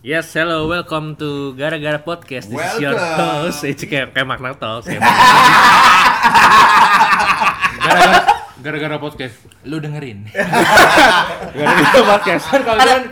Yes, 0.00 0.32
hello, 0.32 0.64
welcome 0.64 1.12
to 1.20 1.52
Gara-Gara 1.60 2.00
Podcast. 2.00 2.48
This 2.48 2.56
is 2.56 2.80
your 2.80 2.96
Welcome. 2.96 3.52
host. 3.52 3.68
Itu 3.68 3.84
kayak, 3.84 4.16
kayak 4.16 4.24
Magna 4.24 4.56
Talks. 4.56 4.88
ya. 4.92 4.96
Gara-gara 7.76 8.18
gara-gara 8.64 8.96
podcast. 8.96 9.36
Lu 9.68 9.76
dengerin. 9.76 10.24
Gara-gara 11.60 12.00
podcast. 12.16 12.48
Kan 12.48 12.64
kalau 12.64 12.80
kan 12.80 13.02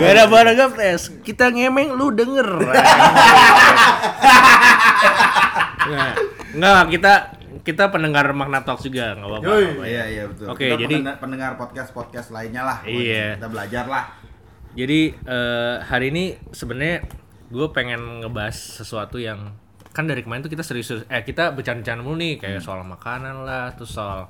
Gara-gara 0.00 0.64
podcast. 0.72 1.04
Kita 1.20 1.52
ngemeng 1.52 1.92
lu 1.92 2.08
denger. 2.08 2.48
Nggak 6.56 6.88
kita 6.88 7.35
kita 7.66 7.90
pendengar 7.90 8.30
Magna 8.30 8.62
Talks 8.62 8.86
juga, 8.86 9.12
nggak 9.12 9.26
apa-apa. 9.26 9.46
Yoi. 9.50 9.66
Iya 9.84 10.04
iya 10.06 10.22
betul. 10.24 10.46
Oke, 10.46 10.70
Kita 10.70 10.78
jadi- 10.78 10.96
pendengar- 10.96 11.18
pendengar 11.18 11.50
podcast 11.58 11.90
podcast 11.90 12.28
lainnya 12.30 12.62
lah. 12.62 12.78
Iya. 12.86 13.34
Kita 13.36 13.50
belajar 13.50 13.84
lah. 13.84 14.04
Jadi 14.72 15.00
eh, 15.10 15.76
hari 15.82 16.06
ini 16.08 16.24
sebenarnya 16.52 17.02
gue 17.48 17.66
pengen 17.70 18.22
ngebahas 18.22 18.54
sesuatu 18.54 19.16
yang 19.16 19.50
kan 19.90 20.04
dari 20.04 20.20
kemarin 20.20 20.44
tuh 20.44 20.52
kita 20.52 20.60
serius 20.60 20.92
eh 20.92 21.22
kita 21.22 21.50
bercanda-bercanda 21.50 22.04
mulu 22.04 22.20
nih 22.20 22.36
kayak 22.36 22.60
soal 22.60 22.84
makanan 22.84 23.42
lah, 23.42 23.72
terus 23.74 23.90
soal 23.90 24.28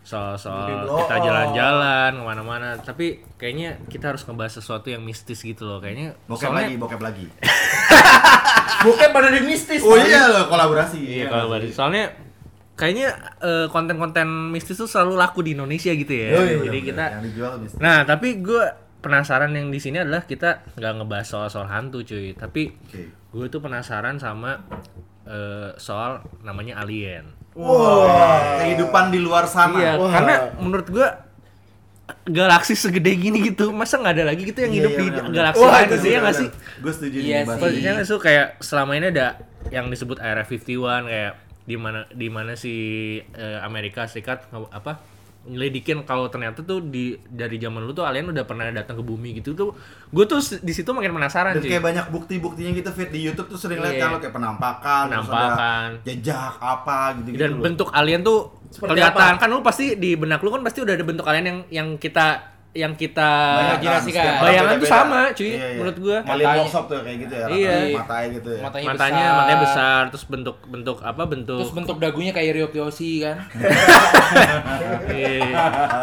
soal 0.00 0.38
soal 0.38 0.86
kita 1.04 1.16
jalan-jalan 1.20 2.16
ke 2.16 2.22
mana-mana. 2.22 2.78
Tapi 2.78 3.20
kayaknya 3.34 3.82
kita 3.90 4.14
harus 4.14 4.22
ngebahas 4.24 4.62
sesuatu 4.62 4.86
yang 4.86 5.02
mistis 5.02 5.42
gitu 5.42 5.66
loh. 5.66 5.82
Kayaknya 5.82 6.14
Bokep 6.24 6.48
lagi, 6.48 6.74
bokep 6.78 7.02
lagi. 7.02 7.26
Bukan 8.86 9.08
pada 9.12 9.28
di 9.28 9.40
mistis. 9.44 9.82
Oh 9.82 9.98
iya 9.98 10.30
loh 10.30 10.46
kolaborasi. 10.46 11.00
Iya 11.02 11.26
kalau 11.28 11.52
bahas- 11.52 11.74
soalnya 11.74 12.14
kayaknya 12.80 13.12
eh, 13.44 13.66
konten-konten 13.68 14.24
mistis 14.48 14.80
tuh 14.80 14.88
selalu 14.88 15.20
laku 15.20 15.44
di 15.44 15.52
Indonesia 15.52 15.92
gitu 15.92 16.08
ya. 16.08 16.28
Oh, 16.32 16.44
iya, 16.48 16.56
Jadi 16.64 16.78
bener. 16.80 16.88
kita 16.88 17.04
yang 17.12 17.24
dijual. 17.28 17.52
Nah, 17.76 17.98
tapi 18.08 18.40
gue 18.40 18.64
penasaran 19.04 19.52
yang 19.52 19.68
di 19.68 19.76
sini 19.76 20.00
adalah 20.00 20.24
kita 20.24 20.64
nggak 20.80 20.92
ngebahas 20.96 21.28
soal-soal 21.28 21.68
hantu, 21.68 22.00
cuy. 22.00 22.32
Tapi 22.32 22.72
Oke. 22.72 23.02
gue 23.12 23.46
tuh 23.52 23.60
penasaran 23.60 24.16
sama 24.16 24.64
eh, 25.28 25.76
soal 25.76 26.24
namanya 26.40 26.80
alien. 26.80 27.36
Wah, 27.52 28.64
kehidupan 28.64 29.12
di 29.12 29.20
luar 29.20 29.44
sana. 29.44 29.76
Iya, 29.76 29.92
karena 30.00 30.34
menurut 30.56 30.88
gue 30.88 31.08
galaksi 32.26 32.74
segede 32.74 33.12
gini 33.14 33.42
gitu, 33.44 33.70
masa 33.70 33.98
nggak 33.98 34.14
ada 34.16 34.24
lagi 34.30 34.42
gitu 34.42 34.58
yang 34.62 34.72
Iya, 34.72 34.78
hidup 34.82 34.90
iya, 34.90 34.98
di 34.98 35.04
benar, 35.04 35.22
benar. 35.22 35.34
galaksi 35.34 35.62
Wah, 35.62 35.70
lain 35.70 35.82
itu 35.82 35.94
gitu 35.94 36.06
ya 36.06 36.18
nggak 36.18 36.36
sih? 36.36 36.48
Gue 36.80 36.92
setuju 36.94 37.16
Iya 37.20 37.38
sih. 37.38 37.48
Maksudnya 37.50 37.92
itu 38.00 38.16
kayak 38.18 38.46
selama 38.62 38.92
ini 38.96 39.06
ada 39.10 39.26
yang 39.68 39.86
disebut 39.92 40.18
Area 40.18 40.42
51 40.42 41.06
kayak 41.06 41.32
di 41.70 41.76
mana 41.76 42.02
di 42.10 42.26
mana 42.26 42.52
si 42.54 42.74
eh, 43.22 43.58
Amerika 43.60 44.04
Serikat 44.04 44.44
apa 44.50 44.98
nyelidikin 45.42 46.04
kalau 46.04 46.28
ternyata 46.28 46.60
tuh 46.60 46.84
di 46.84 47.16
dari 47.24 47.56
zaman 47.56 47.80
lu 47.80 47.92
tuh 47.92 48.04
alien 48.04 48.28
udah 48.28 48.44
pernah 48.44 48.68
datang 48.68 48.92
ke 48.92 49.00
bumi 49.00 49.32
gitu 49.34 49.56
tuh 49.56 49.72
gue 50.06 50.24
tuh 50.26 50.36
di 50.60 50.68
situ 50.68 50.90
makin 50.90 51.16
penasaran 51.16 51.56
Dan 51.56 51.64
cuy. 51.64 51.70
kayak 51.70 51.80
banyak 51.82 52.06
bukti-buktinya 52.08 52.70
gitu 52.74 52.90
fit 52.92 53.08
di 53.08 53.24
YouTube 53.24 53.48
tuh 53.48 53.56
sering 53.56 53.80
lihat 53.80 53.94
Iya. 53.94 54.02
kalau 54.02 54.18
kayak 54.18 54.34
penampakan, 54.36 55.04
Penampakan. 55.08 55.88
jejak 56.04 56.54
apa 56.60 56.98
gitu-gitu. 57.16 57.40
dan 57.40 57.50
loh. 57.50 57.62
bentuk 57.62 57.88
alien 57.90 58.20
tuh 58.20 58.40
Seperti 58.68 58.90
kelihatan 58.92 59.16
apa? 59.32 59.40
kan 59.40 59.48
lu 59.48 59.64
pasti 59.64 59.96
di 59.96 60.10
benak 60.12 60.40
lu 60.40 60.50
kan 60.50 60.60
pasti 60.60 60.78
udah 60.78 60.92
ada 60.92 61.04
bentuk 61.04 61.24
alien 61.24 61.46
yang 61.46 61.58
yang 61.72 61.88
kita 61.96 62.26
yang 62.72 62.94
kita 62.94 63.18
Bayangkan, 63.26 63.82
imajinasikan. 63.82 64.32
bayangan 64.38 64.74
tuh 64.76 64.86
sama 64.88 65.20
cuy 65.32 65.42
Iya, 65.42 65.58
iya. 65.58 65.68
menurut 65.74 65.96
gua 65.98 66.18
Matanya- 66.22 66.54
workshop 66.56 66.84
tuh 66.86 66.98
kayak 67.00 67.18
gitu 67.20 67.34
ya. 67.34 67.46
Iya. 67.50 67.74
Matanya 67.92 68.26
gitu 68.30 68.48
ya. 68.48 68.60
Matanya, 68.60 68.86
matanya 68.86 69.10
besar. 69.18 69.34
matanya 69.34 69.56
besar 69.60 70.00
terus 70.08 70.24
bentuk 70.24 70.56
bentuk 70.64 70.96
apa 71.00 71.22
bentuk 71.24 71.58
Terus 71.60 71.74
bentuk 71.74 71.96
dagunya 71.98 72.30
kayak 72.30 72.50
Rio 72.52 72.68
Kiyoshi 72.68 73.12
kan. 73.20 73.36
Iya. 75.10 75.50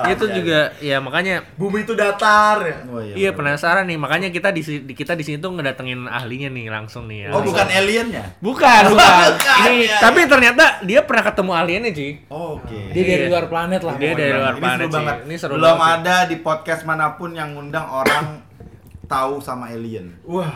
itu 0.10 0.26
juga 0.30 0.60
ya 0.78 1.00
makanya 1.00 1.40
Bumi 1.56 1.82
itu 1.82 1.94
datar 1.94 2.60
ya. 2.60 2.76
Oh, 2.86 3.00
Iya 3.00 3.32
bener. 3.32 3.56
penasaran 3.56 3.86
nih 3.86 3.98
makanya 3.98 4.28
kita 4.28 4.52
di 4.52 4.62
kita 4.90 5.14
di 5.14 5.24
sini 5.24 5.38
tuh 5.38 5.54
ngedatengin 5.54 6.06
ahlinya 6.06 6.50
nih 6.50 6.68
langsung 6.68 7.08
nih. 7.08 7.30
Oh 7.30 7.40
ahli. 7.40 7.48
bukan 7.48 7.68
aliennya? 7.70 8.24
bukan 8.40 8.82
bukan. 8.90 9.30
Ini 9.66 9.76
iya. 9.86 9.98
tapi 10.00 10.20
ternyata 10.26 10.84
dia 10.84 11.00
pernah 11.02 11.24
ketemu 11.24 11.52
aliennya 11.54 11.92
cuy. 11.92 12.12
Oh, 12.28 12.60
Oke. 12.60 12.92
Dia 12.92 13.04
dari 13.06 13.22
Iya. 13.22 13.30
luar 13.30 13.46
planet 13.48 13.82
lah. 13.82 13.96
Dia 13.96 14.12
dari 14.14 14.32
luar 14.34 14.52
ini 14.52 14.60
planet 14.60 14.78
seru 14.78 14.90
sih. 14.90 14.96
banget. 14.98 15.16
Ini 15.24 15.36
seru 15.38 15.54
Belum 15.56 15.68
banget 15.70 15.86
sih. 15.88 15.96
ada 15.98 16.16
di 16.26 16.36
podcast 16.58 16.90
mana 16.90 17.14
pun 17.14 17.38
yang 17.38 17.54
ngundang 17.54 17.86
orang 17.86 18.42
tahu 19.06 19.38
sama 19.38 19.70
alien. 19.70 20.18
Wah. 20.26 20.50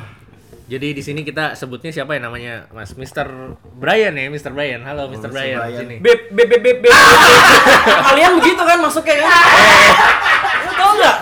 Jadi 0.66 0.98
di 0.98 1.04
sini 1.06 1.22
kita 1.22 1.54
sebutnya 1.54 1.94
siapa 1.94 2.18
ya 2.18 2.26
namanya 2.26 2.66
Mas 2.74 2.98
Mr. 2.98 3.54
Brian 3.78 4.18
ya 4.18 4.26
Mr. 4.34 4.50
Brian. 4.50 4.82
Halo 4.82 5.14
Mr. 5.14 5.30
Mr. 5.30 5.30
Brian, 5.30 5.60
Brian. 5.62 5.80
sini. 5.86 5.96
Beb 6.02 6.34
beb 6.34 6.48
beb 6.50 6.62
beb. 6.64 6.78
beb. 6.82 6.94
Kalian 8.10 8.42
begitu 8.42 8.62
kan 8.66 8.82
masuknya 8.82 9.14
kan? 9.22 9.30
Lu 10.66 10.72
tau 10.74 10.92
nggak? 10.98 11.18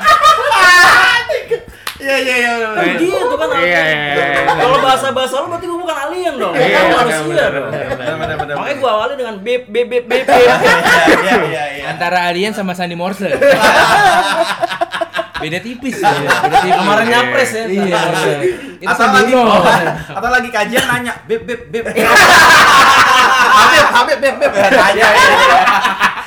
Iya 1.99 2.15
iya 2.15 2.35
iya. 2.39 2.51
Kan 2.71 2.85
begitu 2.95 3.35
kan. 3.35 3.47
Iya, 3.59 3.59
iya, 3.59 3.81
iya, 3.83 4.05
iya. 4.15 4.55
Kalau 4.55 4.77
bahasa 4.79 5.07
bahasa 5.11 5.35
lu 5.43 5.51
berarti 5.51 5.65
gua 5.67 5.79
bukan 5.83 5.97
alien 6.07 6.33
dong. 6.39 6.53
Iya, 6.55 6.67
Kan 6.79 6.85
manusia 6.95 7.45
dong. 7.51 7.69
Benar 7.75 8.15
benar. 8.15 8.55
Makanya 8.55 8.77
gua 8.79 8.91
awali 8.95 9.13
dengan 9.19 9.35
beb 9.43 9.61
beb 9.67 9.87
beb. 9.91 10.03
beb. 10.07 10.23
Iya 10.23 11.35
iya 11.43 11.63
iya. 11.75 11.83
Antara 11.91 12.31
alien 12.31 12.55
sama 12.55 12.71
Sandy 12.71 12.95
Morse. 12.95 13.27
Beda 15.39 15.59
tipis. 15.63 15.95
ya, 16.03 16.11
Beda 16.11 16.57
tipis. 16.63 16.75
Kemarin 16.83 17.05
nyapres 17.07 17.49
ya. 17.55 17.63
Iya. 17.67 17.99
Itu 18.79 18.87
Atau 18.91 19.07
Sandy 19.07 19.31
lagi 19.31 19.33
atau 20.11 20.29
lagi 20.31 20.49
kajian 20.51 20.83
nanya, 20.87 21.13
beb 21.27 21.43
beb 21.47 21.61
beb. 21.67 21.83
Habib 23.59 23.85
habib 23.91 24.17
beb 24.23 24.35
beb. 24.39 24.51
Nanya. 24.55 25.07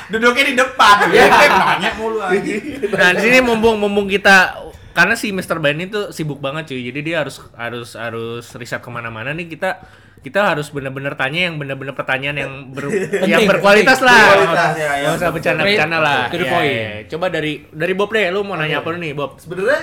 Duduknya 0.09 0.43
di 0.49 0.53
depan. 0.53 0.95
Beb 1.09 1.29
nanya 1.33 1.89
mulu 1.97 2.21
aja. 2.21 2.53
Nah 2.93 3.09
di 3.17 3.21
sini 3.21 3.37
mumpung 3.41 3.77
mumpung 3.81 4.05
kita 4.09 4.53
karena 4.93 5.13
si 5.17 5.33
Mr. 5.33 5.57
Brian 5.57 5.81
itu 5.81 6.13
sibuk 6.13 6.37
banget 6.37 6.69
cuy. 6.73 6.81
Jadi 6.85 6.99
dia 7.01 7.25
harus 7.25 7.41
harus 7.57 7.97
harus 7.97 8.45
riset 8.53 8.79
ke 8.79 8.89
mana-mana 8.89 9.33
nih 9.33 9.49
kita 9.49 9.81
kita 10.23 10.55
harus 10.55 10.71
bener-bener 10.71 11.11
tanya 11.19 11.51
yang 11.51 11.59
bener-bener 11.59 11.91
pertanyaan 11.91 12.37
yang 12.39 12.53
ber, 12.71 12.87
yang 13.31 13.43
berkualitas 13.43 13.99
lah. 13.99 14.39
Berkualitas, 14.39 14.73
ya, 14.79 14.91
ya, 14.95 15.05
Nggak 15.11 15.19
usah 15.19 15.31
bercanda-bercanda 15.35 15.97
lah. 15.99 16.21
Iya, 16.31 16.45
point. 16.47 16.71
iya. 16.71 16.91
Coba 17.11 17.25
dari 17.27 17.53
dari 17.75 17.93
Bob 17.97 18.09
deh, 18.15 18.31
lu 18.31 18.39
mau 18.47 18.55
nanya 18.55 18.79
apa 18.79 18.95
nih 18.95 19.11
Bob? 19.11 19.35
sebenarnya 19.35 19.81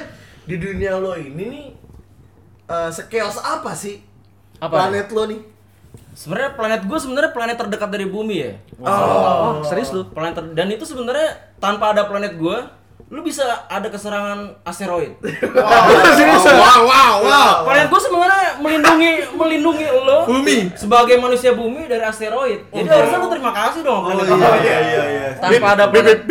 di 0.49 0.57
dunia 0.57 0.97
lo 0.97 1.13
ini 1.15 1.45
nih 1.47 1.67
eh 2.71 2.91
sekeos 2.91 3.37
apa 3.39 3.77
sih 3.77 4.01
Apa? 4.63 4.89
planet 4.89 5.13
lo 5.13 5.29
nih? 5.29 5.41
Sebenarnya 6.17 6.51
planet 6.57 6.81
gua 6.89 6.99
sebenarnya 6.99 7.31
planet 7.37 7.57
terdekat 7.61 7.91
dari 7.93 8.07
bumi 8.09 8.37
ya. 8.41 8.53
Oh, 8.81 9.61
serius 9.63 9.93
lu? 9.93 10.09
Planet 10.09 10.35
ter- 10.41 10.55
dan 10.57 10.73
itu 10.73 10.89
sebenarnya 10.89 11.37
tanpa 11.61 11.93
ada 11.93 12.09
planet 12.09 12.41
gua, 12.41 12.80
lu 13.09 13.21
bisa 13.23 13.43
ada 13.67 13.89
keserangan 13.89 14.61
asteroid. 14.61 15.17
Serius? 16.19 16.45
Wow 16.45 16.81
wow 16.85 17.15
wow. 17.23 17.55
Planet 17.65 17.89
gua 17.89 18.01
sebenarnya 18.01 18.61
melindungi 18.61 19.11
melindungi 19.33 19.87
lo 19.89 20.29
Bumi. 20.29 20.69
sebagai 20.77 21.17
manusia 21.17 21.57
bumi 21.57 21.89
dari 21.89 22.05
asteroid. 22.05 22.69
Jadi 22.69 22.85
harusnya 22.87 23.19
lu 23.19 23.29
terima 23.29 23.51
kasih 23.51 23.81
dong 23.81 24.03
Oh 24.05 24.13
planet 24.13 24.29
iya 24.29 24.37
gua. 24.37 24.57
iya 24.59 24.79
iya 24.81 25.03
iya. 25.09 25.29
Tanpa 25.39 25.69
ada 25.73 25.85
planet 25.89 26.19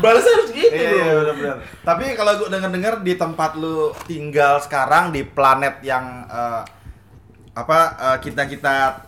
Balasnya 0.00 0.32
harus 0.32 0.50
gitu 0.50 0.72
Iya, 0.72 0.90
iya 0.90 1.12
benar 1.12 1.34
benar. 1.36 1.56
Tapi 1.82 2.04
kalau 2.14 2.32
gue 2.38 2.48
dengar-dengar 2.48 2.94
di 3.02 3.14
tempat 3.14 3.50
lu 3.54 3.90
tinggal 4.06 4.58
sekarang 4.62 5.10
di 5.10 5.22
planet 5.22 5.82
yang 5.82 6.24
eh, 6.26 6.62
apa 7.52 7.78
kita 8.18 8.46
kita 8.46 9.04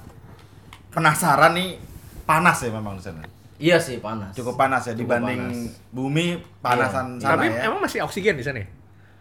penasaran 0.93 1.57
nih 1.57 1.79
panas 2.23 2.61
ya 2.61 2.71
memang 2.71 3.01
di 3.01 3.03
sana. 3.03 3.23
Iya 3.63 3.79
sih 3.79 3.97
panas. 3.97 4.35
Cukup 4.35 4.59
panas 4.59 4.83
ya 4.83 4.93
Cukup 4.93 5.07
dibanding 5.07 5.39
panas. 5.41 5.79
bumi 5.89 6.27
panasan 6.59 7.07
Iya. 7.13 7.23
sana 7.23 7.33
Tapi 7.33 7.47
ya. 7.49 7.59
emang 7.65 7.79
masih 7.81 7.99
oksigen 8.03 8.35
di 8.35 8.43
sana 8.43 8.59
ya? 8.59 8.67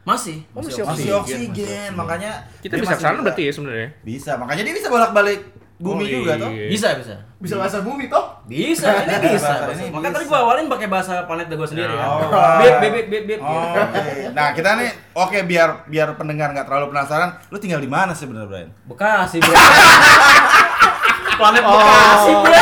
Masih. 0.02 0.42
Oh, 0.50 0.60
masih 0.60 0.82
masih 0.82 1.14
oksigen. 1.14 1.54
oksigen, 1.54 1.90
makanya 1.94 2.32
Kita 2.58 2.74
bisa 2.76 2.90
masih 2.90 2.98
ke 2.98 3.06
sana 3.06 3.20
berarti 3.22 3.42
ya 3.44 3.52
sebenarnya. 3.54 3.90
Bisa, 4.02 4.32
makanya 4.34 4.66
dia 4.66 4.74
bisa 4.74 4.90
bolak-balik 4.90 5.46
bumi 5.78 6.04
Oh, 6.04 6.10
juga 6.16 6.32
iya. 6.32 6.42
toh. 6.42 6.50
Bisa 6.50 6.90
bisa. 6.96 7.16
bisa 7.38 7.58
bahasa 7.58 7.82
bumi 7.82 8.06
toh 8.06 8.26
Bisa, 8.44 8.90
ini 9.04 9.30
bisa. 9.32 9.54
Bahasa 9.64 9.78
ini 9.80 9.90
Makanya 9.92 10.14
tadi 10.16 10.26
bisa. 10.26 10.32
gua 10.32 10.40
awalin 10.44 10.66
pakai 10.68 10.88
bahasa 10.88 11.14
planet 11.24 11.46
gua 11.52 11.66
sendiri 11.68 11.90
kan. 11.92 12.08
Oh. 12.08 12.22
Bip 12.58 12.76
bip 12.76 12.92
bip 12.92 13.08
bip 13.08 13.24
bip. 13.28 13.40
Oh, 13.40 13.62
oke. 13.78 14.02
Nah, 14.32 14.48
kita 14.52 14.70
nih 14.76 14.90
oke 15.14 15.38
biar 15.44 15.86
biar 15.86 16.10
pendengar 16.16 16.50
nggak 16.50 16.66
terlalu 16.66 16.90
penasaran, 16.90 17.30
lu 17.48 17.58
tinggal 17.58 17.78
di 17.78 17.86
mana 17.88 18.12
sih 18.12 18.26
bener 18.26 18.46
Brian? 18.46 18.74
Bekasi, 18.84 19.38
Bro. 19.38 19.54
planet 21.38 21.62
Bekasi, 21.64 22.32
Bro. 22.36 22.54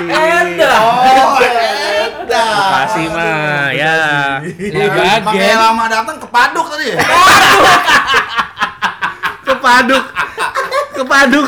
Edah. 0.00 0.78
Oh, 0.80 1.36
Eda. 1.42 2.46
Kasih 2.88 3.06
mah 3.12 3.68
ya. 3.76 3.96
Ini 4.40 4.84
Makanya 5.20 5.56
lama 5.68 5.84
datang 5.90 6.16
kepaduk 6.16 6.66
tadi 6.72 6.96
ya? 6.96 6.98
Kepaduk. 9.44 10.04
Kepaduk. 10.96 11.46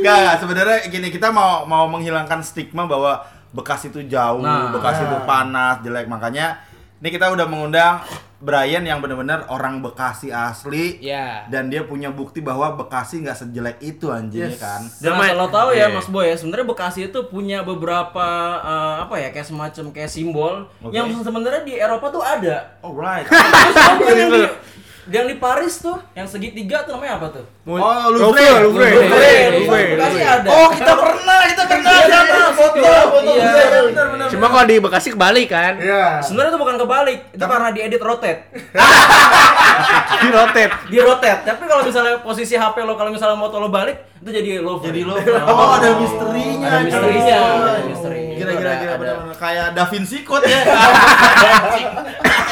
Enggak, 0.00 0.16
enggak. 0.18 0.36
sebenarnya 0.40 0.78
gini 0.88 1.08
kita 1.12 1.28
mau 1.30 1.68
mau 1.68 1.84
menghilangkan 1.90 2.40
stigma 2.40 2.88
bahwa 2.88 3.22
Bekasi 3.52 3.92
itu 3.92 4.00
jauh, 4.08 4.40
Nah. 4.40 4.72
Bekasi 4.72 5.04
itu 5.04 5.16
panas, 5.28 5.84
jelek. 5.84 6.08
Makanya 6.08 6.56
ini 7.04 7.08
kita 7.12 7.28
udah 7.28 7.44
mengundang 7.44 8.00
Brian 8.42 8.82
yang 8.82 8.98
bener-bener 8.98 9.46
orang 9.46 9.78
Bekasi 9.78 10.28
asli 10.28 10.98
Ya. 10.98 11.46
dan 11.46 11.70
dia 11.70 11.82
punya 11.82 12.10
bukti 12.10 12.38
bahwa 12.38 12.74
Bekasi 12.74 13.22
nggak 13.22 13.38
sejelek 13.38 13.78
itu 13.78 14.10
anjingnya 14.10 14.50
Yes. 14.50 14.58
kan. 14.58 14.80
Dan 14.98 15.14
asal 15.14 15.36
lo 15.36 15.46
tahu 15.46 15.70
ya 15.70 15.86
Iya. 15.86 15.94
Mas 15.94 16.06
Boy 16.06 16.26
ya, 16.26 16.34
sebenarnya 16.34 16.66
Bekasi 16.66 17.00
itu 17.06 17.18
punya 17.24 17.62
beberapa 17.62 18.26
eh, 18.58 18.94
apa 19.00 19.14
ya 19.16 19.30
kayak 19.30 19.46
semacam 19.46 19.84
kayak 19.90 20.10
simbol 20.10 20.66
Oke. 20.80 20.90
yang 20.90 21.06
sebenarnya 21.14 21.62
di 21.62 21.74
Eropa 21.76 22.10
tuh 22.10 22.20
ada. 22.20 22.74
Alright. 22.80 23.30
Terus 23.30 23.74
tau 23.76 23.96
yang 24.10 24.30
di 24.32 24.42
yang 25.10 25.26
di 25.26 25.34
Paris 25.34 25.78
tuh, 25.78 25.98
yang 26.12 26.24
segitiga 26.24 26.86
tuh 26.86 26.94
namanya 26.94 27.18
apa 27.18 27.26
tuh? 27.32 27.44
Oh, 27.64 28.06
Louvre, 28.06 28.38
Louvre. 28.62 28.62
Louvre. 28.62 28.90
Louvre, 29.02 29.34
Louvre, 29.58 29.80
Bekasi 29.92 30.14
Louvre. 30.14 30.30
ada. 30.30 30.48
Oh, 30.48 30.68
kita 30.70 30.92
pernah, 30.94 31.38
kita 31.44 31.62
pernah 31.64 31.90
Iya, 31.92 31.98
ada 31.98 32.18
iya, 32.22 32.46
foto, 32.52 32.78
iya. 32.78 33.02
foto. 33.04 33.30
Iya. 33.34 33.52
Bener, 33.82 34.06
bener. 34.14 34.26
Cuma 34.30 34.46
kalau 34.46 34.64
di 34.64 34.76
Bekasi 34.78 35.08
kebalik 35.10 35.48
kan. 35.48 35.74
Iya. 35.76 36.22
Sebenarnya 36.22 36.50
itu 36.50 36.60
bukan 36.60 36.76
kebalik, 36.76 37.18
itu 37.30 37.44
karena 37.44 37.68
diedit 37.70 37.98
rotate. 38.00 38.40
Di 40.22 40.28
rotate. 40.30 40.70
Di 40.86 40.98
rotate. 41.00 41.40
Tapi 41.42 41.62
kalau 41.66 41.82
misalnya 41.82 42.14
posisi 42.22 42.54
HP 42.54 42.76
lo 42.80 42.94
kalau 42.94 43.10
misalnya 43.10 43.34
moto 43.34 43.58
lo 43.58 43.66
balik, 43.68 43.98
itu 44.22 44.30
jadi 44.30 44.50
Louvre. 44.62 44.86
Jadi 44.86 45.02
Louvre. 45.02 45.34
Oh, 45.42 45.74
ada 45.74 45.98
misterinya. 45.98 46.66
Ada 46.68 46.78
misterinya, 46.80 47.36
Oh. 47.36 47.66
ada 47.66 47.82
misterinya. 47.82 48.21
Gila, 48.72 48.80
gila, 48.80 48.90
ada- 48.90 48.98
bener-bener 48.98 49.36
kayak 49.36 49.66
Da 49.72 49.84
Vinci 49.84 50.18
Code 50.22 50.44
ya. 50.44 50.60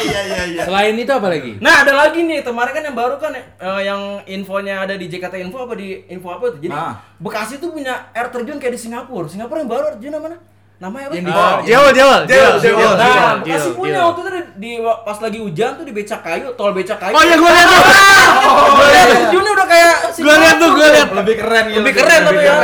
Iya, 0.00 0.20
iya, 0.24 0.42
iya. 0.48 0.62
Selain 0.64 0.96
itu 0.96 1.12
apa 1.12 1.28
lagi? 1.28 1.60
Nah 1.60 1.84
ada 1.84 1.92
lagi 1.94 2.24
nih 2.24 2.40
kemarin 2.40 2.72
kan 2.72 2.82
yang 2.82 2.96
baru 2.96 3.20
kan 3.20 3.36
eh, 3.36 3.44
yang 3.82 4.00
infonya 4.24 4.80
ada 4.80 4.96
di 4.96 5.06
JKT 5.06 5.36
Info 5.42 5.60
apa 5.60 5.76
di 5.76 5.92
info 6.08 6.32
apa 6.32 6.48
itu 6.48 6.64
jadi 6.64 6.72
Ah. 6.72 6.96
Bekasi 7.18 7.60
tuh 7.60 7.68
punya 7.70 8.08
air 8.10 8.32
terjun 8.32 8.56
kayak 8.56 8.72
di 8.72 8.80
Singapura 8.80 9.28
Singapura 9.28 9.60
yang 9.60 9.68
baru 9.68 9.84
air 9.86 9.94
terjun 9.94 10.16
mana 10.16 10.40
namanya 10.80 11.04
apa? 11.06 11.14
Yang 11.14 11.24
di- 11.26 11.32
Oh, 11.36 11.56
Jewel, 11.60 11.90
Jewel, 11.92 12.20
Jewel, 12.24 12.54
Jewel, 12.56 12.56
Jewel. 12.56 12.92
Nah, 12.96 13.36
Jewel, 13.44 13.76
punya 13.76 14.00
waktu 14.02 14.20
itu 14.22 14.30
di, 14.56 14.70
pas 14.80 15.18
lagi 15.20 15.38
hujan 15.38 15.70
tuh 15.76 15.84
di 15.84 15.92
becak 15.92 16.20
kayu, 16.22 16.48
tol 16.56 16.72
becak 16.72 16.96
kayu. 16.96 17.12
Oh 17.12 17.20
iya 17.20 17.36
gua 17.36 17.50
lihat 17.52 17.68
tuh. 17.68 17.82
Oh, 18.40 18.80
air 18.80 19.06
terjunnya 19.20 19.52
udah 19.52 19.66
kayak 19.68 19.94
Gua 20.16 20.36
lihat 20.38 20.56
tuh, 20.56 20.70
gua 20.72 20.88
lihat. 20.88 21.08
Lebih 21.12 21.34
keren 21.36 21.64
gitu. 21.68 21.78
Lebih 21.78 21.92
keren 21.94 22.20
tapi 22.24 22.40
ya. 22.40 22.54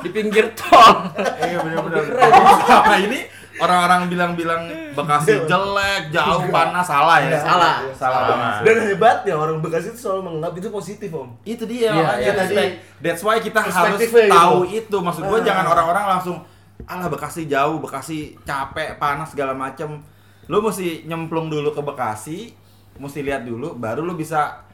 Di 0.00 0.08
pinggir 0.10 0.46
tol. 0.52 1.10
Iya, 1.38 1.58
bener-bener. 1.60 2.04
Nah, 2.10 2.98
ini 2.98 3.18
orang-orang 3.56 4.08
bilang-bilang 4.08 4.62
Bekasi 4.90 5.44
jelek, 5.44 6.10
jauh, 6.10 6.42
panas, 6.48 6.82
salah 6.82 7.20
ya. 7.20 7.36
Salah. 7.36 7.74
Salah 7.92 8.20
banget. 8.26 8.60
Dan 8.64 8.76
hebatnya 8.88 9.34
orang 9.34 9.60
Bekasi 9.60 9.92
itu 9.92 10.00
selalu 10.00 10.20
menganggap 10.26 10.52
itu 10.56 10.68
positif 10.68 11.10
om. 11.12 11.30
Itu 11.42 11.64
dia 11.64 11.88
Iya, 11.88 11.92
makanya 11.94 12.20
iya, 12.20 12.32
tadi. 12.34 12.54
iya. 12.54 12.64
That's 12.98 13.22
why 13.22 13.36
kita 13.38 13.58
harus 13.60 14.00
gitu. 14.00 14.16
tahu 14.26 14.58
itu. 14.66 14.96
Maksud 14.96 15.22
gua 15.22 15.38
Ah. 15.38 15.44
jangan 15.44 15.64
orang-orang 15.68 16.04
langsung 16.10 16.36
alah 16.82 17.06
Bekasi 17.06 17.44
jauh, 17.46 17.76
Bekasi 17.78 18.34
capek, 18.42 18.96
panas 18.96 19.30
segala 19.30 19.52
macem. 19.52 20.00
Lu 20.48 20.58
mesti 20.58 21.04
nyemplung 21.04 21.46
dulu 21.46 21.70
ke 21.70 21.78
Bekasi, 21.78 22.50
mesti 22.96 23.20
lihat 23.20 23.44
dulu, 23.44 23.76
baru 23.76 24.02
lu 24.02 24.16
bisa 24.16 24.64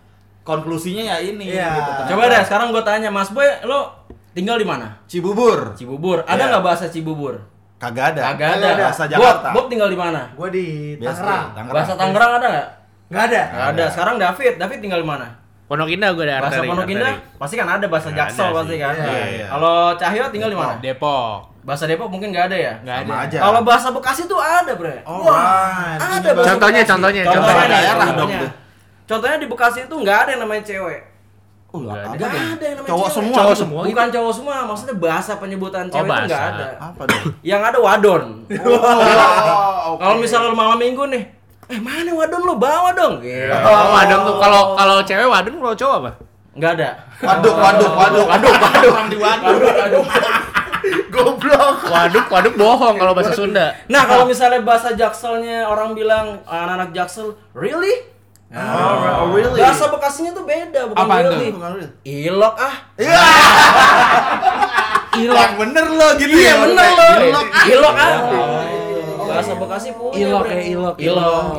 konklusinya 0.40 1.02
ya 1.04 1.18
ini. 1.18 1.52
Iya. 1.52 1.68
gitu. 1.74 2.14
Coba 2.14 2.30
deh 2.30 2.40
sekarang 2.40 2.70
gua 2.70 2.80
tanya 2.80 3.10
Mas 3.10 3.28
Boy, 3.28 3.44
lo 3.62 4.05
tinggal 4.36 4.60
di 4.60 4.66
mana? 4.68 5.00
Cibubur. 5.08 5.72
Cibubur. 5.72 6.20
Ada 6.28 6.36
Iya. 6.36 6.50
nggak 6.52 6.62
bahasa 6.62 6.84
Cibubur? 6.92 7.40
Kagak 7.80 8.12
ada. 8.12 8.20
Kagak 8.32 8.60
Kagak 8.60 8.72
ada. 8.76 8.84
Bahasa 8.88 9.04
Jakarta. 9.08 9.48
Bob 9.56 9.66
tinggal 9.72 9.88
di 9.88 9.96
mana? 9.96 10.28
Gua 10.36 10.48
di 10.52 10.96
Tangerang. 11.00 11.56
Tangerang. 11.56 11.72
Bahasa 11.72 11.92
Tangerang 11.96 12.30
ada 12.36 12.46
nggak? 12.52 12.68
Nggak 13.08 13.24
ada. 13.32 13.42
Nggak 13.48 13.66
ada. 13.72 13.84
Sekarang 13.88 14.14
David, 14.20 14.52
David 14.60 14.78
tinggal 14.84 15.00
di 15.00 15.08
mana? 15.08 15.26
Pondok 15.66 15.90
Indah 15.90 16.14
gua 16.14 16.24
ada 16.30 16.46
Bahasa 16.46 16.62
Pondok 16.62 16.86
Indah 16.86 17.12
pasti 17.42 17.54
kan 17.58 17.66
ada 17.66 17.86
bahasa 17.90 18.08
Jaksel 18.14 18.44
ada 18.44 18.54
pasti 18.54 18.76
kan. 18.78 18.94
Iya, 18.94 19.24
iya. 19.34 19.46
Kalau 19.50 19.76
Cahyo 19.98 20.24
tinggal 20.30 20.50
di 20.52 20.58
mana? 20.60 20.72
Depok. 20.78 21.38
Bahasa 21.66 21.84
Depok 21.90 22.06
mungkin 22.06 22.30
nggak 22.30 22.46
ada 22.52 22.56
ya? 22.56 22.72
Nggak 22.86 22.96
ada. 23.02 23.12
aja. 23.26 23.38
Kalau 23.42 23.60
bahasa 23.66 23.88
Bekasi 23.90 24.22
tuh 24.30 24.38
ada, 24.38 24.72
Bre. 24.78 25.02
Oh, 25.02 25.26
Wah, 25.26 25.98
right. 25.98 26.22
ada 26.22 26.28
bahasa 26.30 26.48
Contohnya, 26.54 26.82
Bekasi. 26.86 26.92
contohnya, 26.94 27.22
contohnya, 27.26 27.42
contohnya. 27.50 27.66
Daerah 27.74 28.08
dong. 28.14 28.30
Contohnya 29.10 29.36
di 29.42 29.48
Bekasi 29.50 29.78
itu 29.90 29.94
nggak 29.98 30.18
ada 30.22 30.30
yang 30.38 30.42
namanya 30.46 30.62
cewek. 30.62 31.00
Oh, 31.78 31.82
Nggak 31.84 32.16
dong? 32.18 32.32
ada 32.46 32.64
yang 32.64 32.76
namanya 32.76 32.88
Cowok 32.88 33.00
cewek. 33.02 33.16
semua. 33.16 33.36
Cowok 33.36 33.56
semua. 33.56 33.80
Bukan 33.84 34.06
cowok 34.08 34.32
semua, 34.32 34.54
maksudnya 34.64 34.96
bahasa 34.96 35.32
penyebutan 35.36 35.84
cewek 35.86 36.00
itu 36.00 36.10
bahasa. 36.10 36.26
nggak 36.26 36.44
ada. 36.48 36.66
Apa 36.80 37.02
dong? 37.04 37.24
Yang 37.42 37.62
ada 37.62 37.78
wadon. 37.78 38.22
Oh, 38.46 39.88
oke. 39.92 39.98
Kalau 39.98 40.14
misalnya 40.16 40.48
lu 40.48 40.56
malam 40.56 40.78
minggu 40.78 41.04
nih, 41.08 41.22
eh 41.66 41.78
mana 41.78 42.10
wadon 42.10 42.42
lu 42.42 42.54
bawa 42.56 42.90
dong. 42.92 43.14
Gitu. 43.20 43.52
Oh, 43.52 43.84
wadon 43.92 44.20
tuh 44.22 44.36
kalau 44.38 44.62
kalau 44.74 44.96
cewek 45.02 45.26
wadon 45.26 45.54
kalau 45.56 45.74
cowok 45.74 45.96
apa? 45.98 46.10
Nggak 46.56 46.70
ada. 46.74 46.88
Waduk, 47.18 47.54
waduk, 47.54 47.92
waduk, 47.92 48.24
waduk, 48.24 48.54
waduk, 48.54 48.90
orang 48.90 49.08
di 49.08 49.18
waduk. 49.18 49.56
Goblok. 51.10 51.76
Waduk, 51.84 52.26
waduk 52.28 52.54
bohong 52.54 52.96
kalau 52.96 53.12
bahasa 53.12 53.32
Sunda. 53.32 53.74
Nah 53.86 54.02
kalau 54.04 54.24
misalnya 54.24 54.60
bahasa 54.60 54.92
Jakselnya 54.92 55.66
orang 55.66 55.92
bilang 55.92 56.40
anak-anak 56.44 56.92
Jaksel, 56.92 57.34
really? 57.52 58.06
Oh, 58.56 59.28
really? 59.30 59.60
Bahasa 59.60 59.84
Bekasinya 59.86 60.32
tuh 60.32 60.42
beda, 60.42 60.80
bukan 60.88 60.96
Apaan 60.98 61.22
tuh? 61.22 61.30
really. 61.30 61.48
Bukan. 61.52 61.70
Ilok 62.02 62.54
ah. 62.56 62.74
Iya. 62.96 63.20
Yang 65.16 65.52
bener 65.56 65.86
lo 65.90 66.08
gitu 66.16 66.34
Iya 66.34 66.44
ya. 66.46 66.54
bener 66.60 66.88
loh. 66.88 67.14
Ilok. 67.22 67.46
Ilok 67.68 67.94
ah. 67.94 68.12
Bahasa 69.26 69.52
Bekasi 69.54 69.88
punya. 69.92 70.16
Ilok 70.22 70.44
ya, 70.46 70.60
ilok, 70.66 70.94
Ilok. 70.96 71.52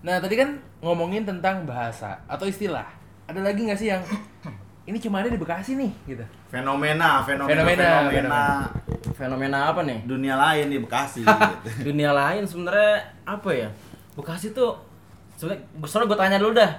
Nah 0.00 0.16
tadi 0.18 0.34
kan 0.34 0.48
ngomongin 0.80 1.22
tentang 1.22 1.62
bahasa 1.62 2.18
atau 2.24 2.44
istilah. 2.44 2.86
Ada 3.24 3.40
lagi 3.40 3.60
nggak 3.62 3.78
sih 3.78 3.88
yang 3.88 4.02
ini 4.84 4.98
cuma 4.98 5.18
ada 5.18 5.30
di 5.30 5.38
Bekasi 5.38 5.74
nih 5.74 5.90
gitu? 6.06 6.24
Fenomena, 6.46 7.22
fenomena, 7.22 7.50
Fenomena, 7.56 7.86
fenomena, 8.04 8.42
Fenomena 9.14 9.58
apa 9.70 9.80
nih? 9.80 9.98
dunia 10.04 10.34
lain 10.34 10.66
di 10.68 10.78
Bekasi. 10.78 11.22
gitu. 11.22 11.68
Dunia 11.84 12.10
lain 12.10 12.44
sebenarnya 12.44 12.94
apa 13.24 13.50
ya? 13.50 13.68
Bekasi 14.12 14.50
tuh 14.50 14.76
sebenarnya 15.34 15.60
soalnya 15.84 16.06
gue 16.06 16.18
tanya 16.18 16.38
dulu 16.38 16.52
dah. 16.54 16.72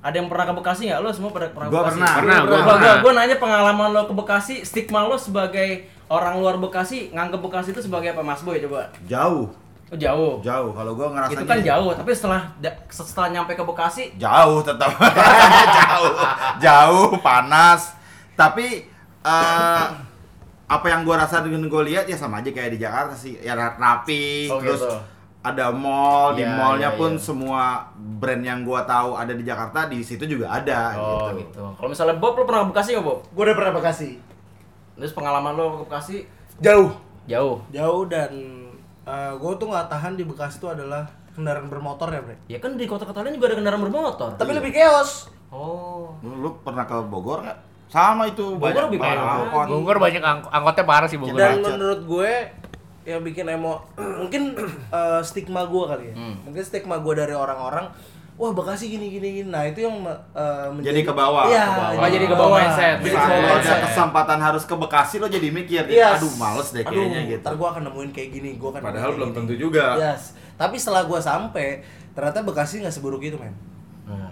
Ada 0.00 0.20
yang 0.20 0.28
pernah 0.28 0.44
ke 0.44 0.54
Bekasi 0.54 0.82
nggak? 0.84 1.00
Lo 1.00 1.08
semua 1.08 1.30
pernah 1.30 1.48
ke 1.48 1.56
Gua 1.64 1.80
Bekasi? 1.80 1.96
pernah. 1.96 2.12
Pernah, 2.14 2.36
gua 2.36 2.44
Gua, 2.44 2.58
gua, 2.60 2.74
pernah. 2.76 2.96
gua 3.00 3.12
nanya 3.14 3.36
pengalaman 3.38 3.88
lo 3.90 4.02
ke 4.04 4.12
Bekasi, 4.12 4.54
stigma 4.60 5.00
lo 5.02 5.16
sebagai 5.16 5.68
orang 6.06 6.36
luar 6.36 6.56
Bekasi 6.56 7.08
nganggep 7.10 7.40
Bekasi 7.40 7.68
itu 7.70 7.80
sebagai 7.80 8.12
apa 8.12 8.20
Mas 8.20 8.44
Boy 8.44 8.60
coba? 8.60 8.92
Jauh, 9.04 9.48
Oh, 9.86 9.96
jauh. 9.96 10.40
jauh. 10.40 10.70
Kalau 10.70 10.92
gua 10.92 11.08
ngerasanya 11.08 11.36
Itu 11.38 11.44
kan 11.46 11.58
jauh, 11.62 11.90
tapi 11.94 12.10
setelah 12.12 12.42
setelah 12.86 13.28
nyampe 13.30 13.52
ke 13.52 13.64
Bekasi, 13.64 14.12
Jauh 14.14 14.60
tetap. 14.60 14.92
jauh. 15.78 16.12
Jauh, 16.58 17.08
panas. 17.18 17.96
Tapi 18.34 18.84
eh 19.22 19.86
apa 20.66 20.86
yang 20.88 21.00
gua 21.00 21.16
rasa 21.18 21.40
dengan 21.40 21.64
gua 21.64 21.80
lihat 21.80 22.04
ya 22.04 22.12
sama 22.14 22.40
aja 22.40 22.50
kayak 22.50 22.74
di 22.74 22.78
Jakarta 22.78 23.14
sih. 23.14 23.36
Ya 23.38 23.54
ra- 23.54 23.72
rapi, 23.74 24.48
Oh, 24.48 24.60
terus 24.60 24.80
gitu. 24.80 24.92
Ada 25.44 25.68
mall, 25.68 26.32
di 26.32 26.40
Iya, 26.40 26.56
mallnya 26.56 26.90
iya, 26.90 26.96
pun 26.96 27.12
iya. 27.14 27.20
semua 27.20 27.62
brand 27.94 28.40
yang 28.40 28.64
gua 28.64 28.80
tahu 28.82 29.12
ada 29.12 29.28
di 29.30 29.44
Jakarta 29.44 29.84
di 29.86 30.00
situ 30.00 30.24
juga 30.24 30.48
ada 30.48 30.96
oh 30.96 31.28
gitu. 31.28 31.44
gitu. 31.44 31.62
Kalau 31.76 31.88
misalnya 31.92 32.16
Bob 32.16 32.32
lo 32.34 32.48
pernah 32.48 32.64
ke 32.64 32.72
Bekasi 32.72 32.88
nggak 32.96 33.04
Bob? 33.04 33.18
Gua 33.28 33.42
udah 33.44 33.54
pernah 33.54 33.72
Bekasi. 33.76 34.10
Terus 34.96 35.12
pengalaman 35.12 35.52
lo 35.52 35.64
ke 35.68 35.78
Bekasi 35.84 36.16
Jauh. 36.58 36.96
jauh. 37.24 37.60
Jauh 37.68 38.02
dan 38.08 38.32
eh 39.04 39.32
gua 39.36 39.52
tuh 39.54 39.68
nggak 39.68 39.86
tahan 39.86 40.16
di 40.16 40.24
Bekasi 40.24 40.56
tuh 40.56 40.72
adalah 40.72 41.04
kendaraan 41.36 41.68
bermotor 41.68 42.08
ya, 42.08 42.24
Bre. 42.24 42.40
Ya 42.46 42.56
kan 42.56 42.80
di 42.80 42.88
kota-kota 42.88 43.20
lain 43.20 43.36
juga 43.36 43.52
ada 43.52 43.60
kendaraan 43.60 43.82
bermotor. 43.82 44.40
Tapi 44.40 44.50
lebih 44.50 44.72
chaos. 44.72 45.28
Oh. 45.52 46.16
Lu, 46.24 46.40
lu 46.40 46.50
pernah 46.64 46.82
ke 46.82 46.96
Bogor 47.04 47.44
nggak? 47.44 47.58
Sama 47.86 48.26
itu 48.26 48.56
Bogor 48.56 48.88
lebih 48.88 48.96
banyak 48.96 49.18
parah 49.18 49.44
angkot. 49.44 49.66
Bogor 49.68 49.96
banyak 50.00 50.18
ang- 50.18 50.48
angkotnya 50.48 50.84
parah 50.88 51.06
sih 51.06 51.20
Bogor. 51.20 51.36
Dan 51.36 51.60
menurut 51.60 52.00
gue 52.00 52.32
yang 53.04 53.20
bikin 53.20 53.44
emo 53.46 53.84
mungkin 54.20 54.56
eh, 54.90 55.20
stigma 55.20 55.64
gue 55.64 55.84
kali 55.84 56.04
ya. 56.10 56.14
Hmm. 56.14 56.34
Mungkin 56.42 56.62
stigma 56.62 56.98
gue 56.98 57.14
dari 57.14 57.32
orang-orang 57.32 57.88
Wah 58.34 58.50
Bekasi 58.50 58.90
gini 58.90 59.06
gini 59.08 59.28
gini. 59.32 59.46
Nah 59.46 59.62
itu 59.62 59.86
yang 59.86 59.94
eh, 60.34 60.66
Jadi 60.82 61.06
ke 61.06 61.14
bawah, 61.14 61.46
Iya. 61.46 61.64
ke 61.64 61.74
bawah. 61.78 62.02
Oh, 62.02 62.10
jadi 62.10 62.26
ke 62.26 62.34
bawah 62.34 62.58
mindset. 62.58 62.96
Jadi 62.98 62.98
ke 62.98 63.06
Misalnya 63.06 63.30
bawah 63.30 63.38
kalau 63.38 63.54
mindset. 63.54 63.80
kesempatan 63.86 64.38
harus 64.42 64.64
ke 64.66 64.74
Bekasi 64.74 65.14
lo 65.16 65.26
jadi 65.30 65.48
mikir, 65.48 65.82
Yes. 65.86 66.18
aduh 66.18 66.32
males 66.34 66.68
deh 66.68 66.82
kayaknya 66.82 67.14
Aduh, 67.14 67.30
gitu. 67.30 67.46
Ntar 67.46 67.54
gue 67.54 67.68
akan 67.70 67.82
nemuin 67.86 68.10
kayak 68.10 68.30
gini, 68.34 68.50
gue 68.58 68.68
akan 68.68 68.82
Padahal 68.82 69.10
belum 69.14 69.30
gini. 69.30 69.38
tentu 69.38 69.54
juga. 69.54 69.86
Yes. 69.94 70.34
Tapi 70.54 70.74
setelah 70.74 71.06
gue 71.06 71.20
sampai, 71.20 71.86
ternyata 72.10 72.42
Bekasi 72.42 72.82
nggak 72.82 72.90
seburuk 72.92 73.22
itu 73.22 73.38
men. 73.38 73.54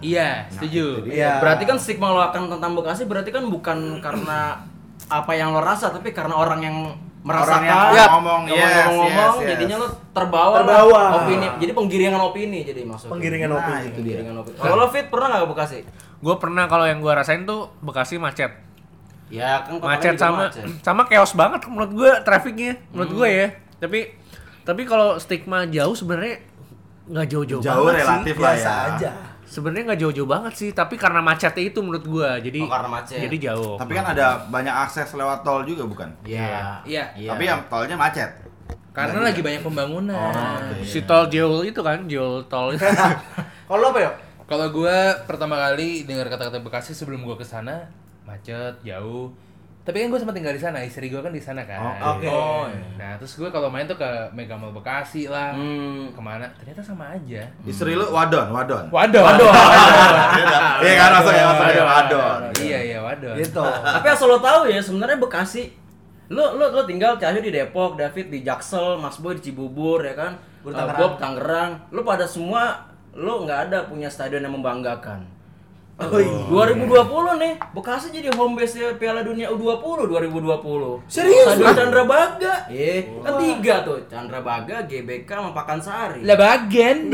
Iya, 0.03 0.51
setuju. 0.51 1.07
Iya. 1.07 1.39
Berarti 1.39 1.63
kan 1.63 1.79
stigma 1.79 2.11
lo 2.11 2.19
akan 2.21 2.51
tentang 2.51 2.75
Bekasi 2.75 3.07
berarti 3.07 3.31
kan 3.31 3.47
bukan 3.47 4.03
karena 4.03 4.59
apa 5.07 5.31
yang 5.31 5.55
lo 5.55 5.63
rasa 5.63 5.89
tapi 5.89 6.11
karena 6.11 6.35
orang 6.35 6.59
yang 6.59 6.77
merasakan 7.23 7.63
yang 7.63 7.79
Yap. 7.93 8.09
ngomong, 8.13 8.41
yang 8.45 8.57
yes, 8.59 8.85
ngomong, 8.85 9.07
yes, 9.07 9.33
yes. 9.33 9.49
jadinya 9.49 9.75
lo 9.77 9.87
terbawa, 10.11 10.53
lah 10.53 10.59
Terbawa. 10.59 11.01
opini 11.17 11.47
jadi 11.57 11.71
penggiringan 11.71 12.21
opini 12.21 12.59
jadi 12.61 12.81
maksudnya 12.83 13.11
Penggiringan 13.11 13.47
Nah, 13.47 13.57
opini. 13.57 13.79
itu 13.81 13.99
dia. 14.01 14.15
penggiringan 14.19 14.35
opini 14.37 14.55
kalau 14.57 14.75
lo 14.75 14.87
fit 14.87 15.05
pernah 15.07 15.27
nggak 15.29 15.41
ke 15.41 15.49
Bekasi 15.49 15.79
Gue 16.19 16.35
pernah 16.37 16.63
kalau 16.65 16.83
yang 16.83 16.99
gue 16.99 17.09
rasain 17.09 17.43
tuh 17.43 17.71
Bekasi 17.79 18.15
macet. 18.17 18.51
ya 19.27 19.59
kan 19.61 19.79
Macet 19.79 20.15
sama 20.15 20.47
macet. 20.47 20.63
sama 20.79 21.01
chaos 21.05 21.31
banget 21.33 21.63
menurut 21.65 21.91
gue 21.91 22.11
trafficnya 22.21 22.75
menurut 22.89 23.11
gue 23.13 23.27
ya. 23.29 23.47
Tapi 23.77 23.99
tapi 24.61 24.81
kalau 24.83 25.15
stigma 25.15 25.63
jauh 25.65 25.91
sebenarnya 25.91 26.39
nggak 27.05 27.27
jauh-jauh 27.29 27.59
Jauh 27.59 27.83
banget 27.85 27.99
relatif 28.01 28.31
sih. 28.31 28.39
lah 28.39 28.53
Biasa 28.53 28.69
ya. 28.69 28.87
aja. 28.89 29.11
Sebenarnya 29.53 29.93
nggak 29.93 30.01
jauh-jauh 30.01 30.25
banget 30.25 30.53
sih, 30.57 30.69
tapi 30.73 30.97
karena 30.97 31.21
macetnya 31.21 31.61
itu 31.61 31.77
menurut 31.85 32.01
gue 32.01 32.29
jadi 32.41 32.59
Oh, 32.65 32.71
karena 32.73 32.89
macet. 32.89 33.21
jadi 33.21 33.37
jauh. 33.53 33.77
Tapi 33.77 33.93
kan 33.93 34.05
ada 34.09 34.41
banyak 34.49 34.73
akses 34.73 35.13
lewat 35.13 35.45
tol 35.45 35.61
juga 35.61 35.85
bukan? 35.85 36.09
Iya. 36.25 36.81
Iya. 36.81 37.13
Iya. 37.13 37.29
Tapi 37.29 37.43
yang 37.45 37.61
tolnya 37.69 37.93
macet. 37.93 38.33
Karena 38.89 39.21
lagi 39.21 39.41
banyak 39.41 39.61
pembangunan. 39.61 40.17
Oh, 40.17 40.57
oke. 40.57 40.81
si 40.81 41.05
tol 41.05 41.29
Jol 41.29 41.65
itu 41.65 41.81
kan, 41.81 42.09
Jol 42.09 42.41
tol 42.49 42.73
itu. 42.73 42.81
Kalau 43.69 43.89
apa 43.89 43.99
ya? 44.01 44.11
Kalau 44.43 44.67
gue 44.69 44.97
pertama 45.25 45.55
kali 45.55 46.03
dengar 46.03 46.29
kata-kata 46.29 46.57
Bekasi 46.59 46.93
sebelum 46.93 47.21
gue 47.21 47.37
ke 47.37 47.45
sana 47.45 47.89
macet 48.25 48.81
jauh. 48.81 49.29
Tapi 49.83 49.99
kan 49.99 50.07
gue 50.07 50.15
sempat 50.15 50.31
tinggal 50.31 50.55
di 50.55 50.63
sana, 50.63 50.79
istri 50.79 51.11
gue 51.11 51.19
kan 51.19 51.27
di 51.27 51.43
sana 51.43 51.67
kan. 51.67 51.75
Oh, 51.75 52.15
oke. 52.15 52.23
Oh, 52.25 52.63
iya. 52.71 52.87
Nah 52.95 53.11
terus 53.19 53.35
gue 53.35 53.51
kalau 53.51 53.67
main 53.67 53.83
tuh 53.83 53.99
ke 53.99 54.07
Mega 54.31 54.55
Mall 54.55 54.71
Bekasi 54.71 55.27
lah, 55.27 55.51
Hmm. 55.51 56.07
ke 56.07 56.21
mana? 56.23 56.47
Ternyata 56.55 56.79
sama 56.79 57.11
aja. 57.11 57.43
Istri 57.67 57.91
lu 57.91 58.07
wadon, 58.07 58.47
wadon. 58.47 58.87
Waduh, 58.87 59.19
waduh, 59.19 59.51
Iya 60.79 60.93
kan 60.95 61.09
maksudnya 61.13 61.43
maksudnya 61.45 61.83
wadon. 61.83 62.39
Iya 62.57 62.79
iya 62.79 62.99
waduh. 63.03 63.35
Gitu. 63.35 63.59
Tapi 63.59 64.07
asal 64.07 64.31
lo 64.31 64.39
tahu 64.39 64.71
ya 64.71 64.79
sebenarnya 64.79 65.19
Bekasi 65.19 65.75
lo 66.31 66.55
lo 66.55 66.71
lo 66.71 66.87
tinggal 66.87 67.19
Cahyo 67.19 67.43
di 67.43 67.51
Depok, 67.51 67.99
David 67.99 68.31
di 68.31 68.39
Jaksel, 68.39 68.95
Mas 68.95 69.19
Boy 69.19 69.35
di 69.35 69.51
Cibubur 69.51 69.99
ya 69.99 70.15
kan, 70.15 70.39
Tangerang. 70.63 70.95
Bob 70.95 71.13
Tangerang, 71.19 71.71
lo 71.91 72.01
pada 72.01 72.23
semua 72.23 72.87
lo 73.11 73.43
nggak 73.43 73.59
ada 73.69 73.77
punya 73.85 74.07
stadion 74.07 74.41
yang 74.41 74.55
membanggakan. 74.55 75.27
Oh, 76.09 76.19
iya. 76.19 76.75
2020 76.83 77.43
nih, 77.43 77.53
Bekasi 77.71 78.07
jadi 78.11 78.29
home 78.35 78.59
base 78.59 78.79
Piala 78.99 79.21
Dunia 79.23 79.47
U20 79.53 80.09
2020. 80.09 81.07
Serius? 81.07 81.55
Stadion 81.55 81.75
Chandra 81.75 82.03
Baga. 82.03 82.53
Eh, 82.67 83.21
kan 83.21 83.33
tiga 83.39 83.75
tuh, 83.85 83.97
Chandra 84.09 84.39
Baga, 84.43 84.83
GBK 84.83 85.29
sama 85.29 85.51
Pakansari. 85.55 86.21
Lah 86.25 86.35
bagian. 86.35 87.13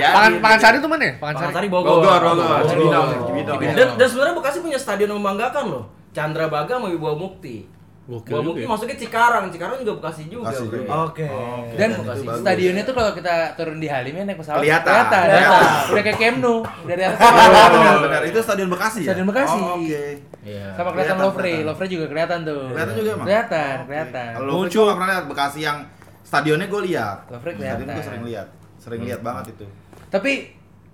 Pakan 0.00 0.32
Pakan 0.40 0.58
Sari 0.58 0.76
itu 0.80 0.88
mana 0.88 1.04
ya? 1.04 1.14
Pakan 1.20 1.34
Sari. 1.34 1.44
Pakansari 1.46 1.68
Bogor. 1.68 1.94
Bogor, 2.00 2.20
Bogor, 2.34 2.60
Cibinong, 2.66 3.06
Cibinong. 3.28 3.58
Dan, 3.76 3.88
dan 3.98 4.06
sebenarnya 4.08 4.34
Bekasi 4.38 4.58
punya 4.64 4.78
stadion 4.80 5.08
yang 5.12 5.18
membanggakan 5.20 5.64
loh. 5.68 5.84
Chandra 6.10 6.50
Baga 6.50 6.78
sama 6.78 6.90
Wibawa 6.90 7.14
Mukti. 7.14 7.79
Gokil 8.00 8.32
juga 8.32 8.42
Mukti 8.42 8.62
ya. 8.62 8.66
masuknya 8.66 8.96
Cikarang, 8.96 9.44
Cikarang 9.48 9.76
juga 9.78 9.92
Bekasi 9.96 10.22
juga. 10.26 10.50
Bekasi 10.50 10.64
juga. 10.66 10.78
Oke. 11.06 11.26
Dan 11.74 11.88
Itu 11.90 12.02
bagus. 12.02 12.38
stadionnya 12.40 12.82
tuh 12.82 12.94
kalau 12.94 13.12
kita 13.12 13.34
turun 13.54 13.78
di 13.78 13.86
Halim 13.86 14.12
ya 14.12 14.24
naik 14.24 14.38
pesawat 14.38 14.58
Kelihatan. 14.58 14.90
kelihatan. 14.90 15.22
Kelihatan. 15.22 15.62
Udah 15.86 16.02
kayak 16.02 16.18
Camp 16.18 16.36
Nou 16.38 16.56
dari 16.84 17.02
atas. 17.04 17.20
Oh, 17.20 17.68
benar 17.70 17.96
benar 18.00 18.22
itu 18.24 18.38
stadion 18.40 18.68
Bekasi 18.68 18.98
ya? 19.00 19.08
Stadion 19.12 19.26
Bekasi. 19.26 19.58
Oh, 19.58 19.78
Oke. 19.78 20.02
Iya. 20.40 20.64
Sama 20.72 20.90
kelihatan 20.90 20.96
Kelihatan, 20.96 21.18
Lovre, 21.20 21.42
kelihatan. 21.44 21.66
Lovre 21.68 21.86
juga 21.86 22.04
kelihatan 22.08 22.38
tuh. 22.42 22.62
Kelihatan 22.66 22.94
juga 22.96 23.10
emang? 23.10 23.24
Kelihatan, 23.24 23.74
Oke. 23.76 23.86
kelihatan. 23.86 24.30
Kalau 24.34 24.52
muncul 24.56 24.84
pernah 24.90 25.08
lihat 25.12 25.26
Bekasi 25.26 25.58
yang 25.60 25.78
stadionnya 26.20 26.66
gue 26.66 26.82
lihat. 26.84 27.18
Lovre 27.28 27.50
Stadion 27.52 27.60
gue 27.60 27.84
kelihatan. 27.86 28.02
sering 28.02 28.22
lihat, 28.24 28.48
sering 28.76 29.00
lihat 29.04 29.20
banget 29.20 29.44
itu. 29.52 29.64
Tapi 30.08 30.32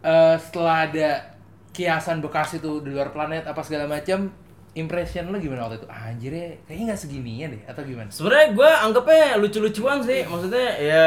eh, 0.03 0.37
setelah 0.37 0.77
ada 0.85 1.09
kiasan 1.71 2.21
Bekasi 2.21 2.59
tuh 2.59 2.81
di 2.81 2.91
luar 2.91 3.09
planet 3.09 3.45
apa 3.45 3.61
segala 3.61 3.89
macam, 3.89 4.29
impression 4.76 5.33
lo 5.33 5.37
gimana 5.37 5.64
waktu 5.64 5.80
itu? 5.80 5.88
Ah, 5.88 6.12
Anjir 6.12 6.30
ya, 6.30 6.52
kayaknya 6.64 6.92
nggak 6.92 7.00
segininya 7.00 7.47
deh 7.49 7.62
atau 7.64 7.83
gimana? 7.83 8.09
Sebenarnya 8.12 8.47
gue 8.52 8.71
anggapnya 8.71 9.40
lucu-lucuan 9.40 9.99
sih. 10.00 10.21
Maksudnya 10.23 10.68
ya 10.76 11.04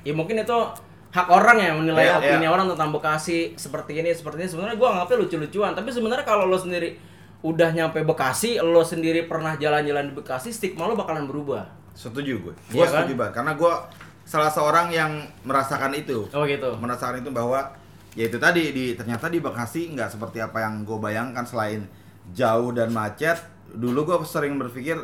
ya 0.00 0.12
mungkin 0.14 0.38
itu 0.38 0.58
hak 1.10 1.26
orang 1.26 1.58
ya 1.58 1.74
menilai 1.74 2.06
Iya, 2.06 2.14
opini 2.16 2.46
iya. 2.46 2.50
orang 2.50 2.70
tentang 2.70 2.94
Bekasi 2.94 3.58
seperti 3.58 3.98
ini 3.98 4.14
seperti 4.14 4.46
ini. 4.46 4.48
Sebenarnya 4.48 4.76
gue 4.78 4.88
anggapnya 4.88 5.16
lucu-lucuan. 5.18 5.74
Tapi 5.74 5.90
sebenarnya 5.90 6.22
kalau 6.22 6.46
lo 6.46 6.54
sendiri 6.54 6.94
udah 7.42 7.74
nyampe 7.74 7.98
Bekasi, 8.00 8.56
lo 8.56 8.80
sendiri 8.80 9.26
pernah 9.26 9.56
jalan-jalan 9.56 10.08
di 10.08 10.14
Bekasi, 10.14 10.54
stigma 10.54 10.86
lo 10.86 10.94
bakalan 10.94 11.26
berubah. 11.26 11.66
Setuju 11.92 12.32
gue. 12.40 12.54
Gue 12.70 12.78
Iya 12.78 12.86
kan? 12.86 12.94
setuju 13.02 13.14
banget 13.18 13.34
karena 13.34 13.52
gue 13.54 13.72
salah 14.22 14.46
seorang 14.46 14.94
yang 14.94 15.10
merasakan 15.42 15.90
itu. 15.92 16.30
Oh 16.30 16.46
gitu. 16.46 16.78
Merasakan 16.78 17.18
itu 17.18 17.34
bahwa 17.34 17.74
ya 18.14 18.26
itu 18.26 18.38
tadi 18.38 18.70
di 18.70 18.94
ternyata 18.94 19.26
di 19.26 19.42
Bekasi 19.42 19.90
nggak 19.90 20.14
seperti 20.14 20.38
apa 20.38 20.62
yang 20.62 20.86
gue 20.86 20.94
bayangkan 20.94 21.42
selain 21.42 21.82
jauh 22.32 22.70
dan 22.70 22.90
macet. 22.90 23.38
Dulu 23.70 24.02
gue 24.04 24.16
sering 24.24 24.58
berpikir 24.58 24.98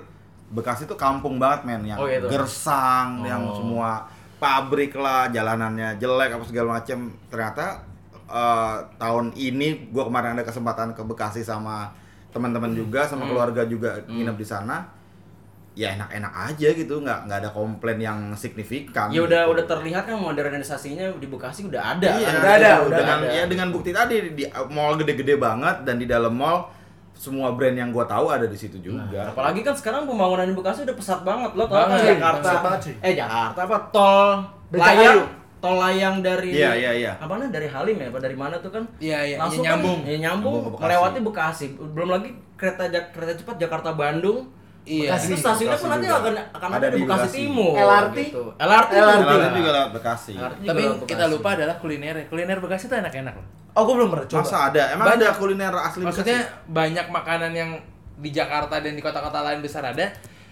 Bekasi 0.46 0.86
tuh 0.86 0.94
kampung 0.94 1.42
banget 1.42 1.66
men 1.66 1.82
yang 1.82 1.98
Oh, 1.98 2.06
gitu. 2.06 2.30
gersang, 2.30 3.26
yang 3.26 3.42
Oh. 3.42 3.54
semua 3.58 4.06
pabrik 4.38 4.94
lah, 4.94 5.26
jalanannya 5.26 5.98
jelek 5.98 6.38
apa 6.38 6.44
segala 6.46 6.78
macem. 6.78 7.10
Ternyata 7.26 7.82
eh, 8.26 8.76
tahun 8.98 9.34
ini 9.34 9.90
gue 9.90 10.02
kemarin 10.02 10.34
ada 10.34 10.42
kesempatan 10.42 10.94
ke 10.94 11.02
Bekasi 11.02 11.42
sama 11.42 11.90
teman-teman 12.30 12.74
juga, 12.74 13.06
sama 13.06 13.22
keluarga 13.26 13.62
juga 13.66 14.02
nginep 14.06 14.34
di 14.34 14.46
sana. 14.46 14.82
Ya 15.76 15.92
enak-enak 15.92 16.32
aja 16.32 16.68
gitu, 16.72 17.02
nggak 17.02 17.26
nggak 17.28 17.38
ada 17.42 17.50
komplain 17.50 17.98
yang 17.98 18.18
signifikan. 18.32 19.10
Ya 19.10 19.22
udah 19.22 19.46
gitu. 19.46 19.52
udah 19.54 19.64
terlihat 19.66 20.06
kan 20.06 20.18
modernisasinya 20.18 21.10
di 21.18 21.26
Bekasi 21.26 21.66
udah 21.66 21.82
ada. 21.94 22.16
Iya, 22.16 22.26
kan? 22.26 22.34
udah 22.38 22.52
ada, 22.54 22.72
udah 22.86 22.98
dengan 22.98 23.18
ada. 23.22 23.34
ya 23.34 23.44
dengan 23.46 23.68
bukti 23.70 23.90
tadi 23.90 24.14
di 24.32 24.42
mall 24.70 24.94
gede-gede 24.96 25.34
banget 25.36 25.82
dan 25.82 25.98
di 25.98 26.06
dalam 26.06 26.32
mall 26.32 26.66
semua 27.16 27.56
brand 27.56 27.72
yang 27.72 27.90
gua 27.90 28.04
tahu 28.04 28.28
ada 28.28 28.44
di 28.44 28.54
situ 28.54 28.76
juga. 28.78 29.32
Apalagi 29.32 29.64
kan 29.64 29.72
sekarang 29.72 30.04
pembangunan 30.04 30.44
di 30.44 30.52
Bekasi 30.52 30.84
udah 30.84 30.96
pesat 30.96 31.20
banget 31.24 31.50
lo 31.56 31.64
tau 31.64 31.88
kan 31.88 31.98
Jakarta. 31.98 32.50
Eh 33.00 33.12
Jakarta 33.16 33.60
apa 33.64 33.76
tol 33.90 34.28
layang 34.70 35.24
tol 35.56 35.80
layang 35.80 36.20
dari 36.20 36.52
Iya, 36.52 36.76
iya, 36.76 36.90
iya. 36.92 37.12
Apa 37.16 37.40
namanya 37.40 37.56
dari 37.56 37.68
Halim 37.72 37.96
ya 37.96 38.06
apa 38.12 38.20
dari 38.20 38.36
mana 38.36 38.54
tuh 38.60 38.70
kan? 38.70 38.84
Iya, 39.00 39.18
iya, 39.24 39.36
Langsung 39.40 39.64
iya, 39.64 39.72
nyambung. 39.74 39.98
Kan, 40.04 40.12
ya, 40.12 40.16
nyambung, 40.28 40.54
Nyambung 40.54 40.72
Bekasi. 40.76 40.84
melewati 40.84 41.18
Bekasi. 41.24 41.66
Belum 41.96 42.08
lagi 42.12 42.28
kereta 42.60 42.84
kereta 43.10 43.32
cepat 43.40 43.56
Jakarta 43.56 43.90
Bandung. 43.96 44.52
Iya. 44.86 45.10
Bekasi 45.10 45.26
itu 45.26 45.36
stasiunnya 45.36 45.66
Bekasi 45.68 45.82
pun 45.82 45.90
nanti 45.90 46.06
juga. 46.06 46.16
akan 46.16 46.32
akan 46.54 46.68
Ada 46.70 46.78
ada, 46.78 46.88
di 46.88 47.00
Bekasi 47.02 47.18
Bekasi. 47.18 47.36
Timur. 47.36 47.72
LRT? 47.74 48.18
Gitu. 48.22 48.42
LRT, 48.56 48.92
LRT 48.94 49.18
juga. 49.18 49.34
Jalan 49.34 49.52
juga 49.52 49.70
lewat 49.74 49.90
Bekasi. 49.92 50.32
LRT 50.32 50.60
Tapi 50.62 50.80
lewat 50.80 50.96
kita 51.02 51.16
Bekasi. 51.18 51.34
lupa 51.34 51.48
adalah 51.52 51.76
kuliner. 51.76 52.14
Kuliner 52.26 52.58
Bekasi 52.58 52.84
tuh 52.86 52.96
enak-enak 52.96 53.34
loh. 53.34 53.46
Oh, 53.74 53.82
gue 53.82 53.94
belum 53.98 54.08
pernah 54.08 54.26
coba. 54.26 54.40
Masa 54.40 54.58
ada? 54.64 54.82
Emang 54.88 55.06
Banyak. 55.06 55.20
ada 55.20 55.36
kuliner 55.36 55.74
asli 55.74 56.00
Maksudnya 56.00 56.38
Bekasi? 56.40 56.70
banyak 56.70 57.06
makanan 57.10 57.52
yang 57.52 57.70
di 58.16 58.30
Jakarta 58.30 58.74
dan 58.78 58.92
di 58.94 59.02
kota-kota 59.02 59.38
lain 59.42 59.60
besar 59.60 59.82
ada, 59.84 60.06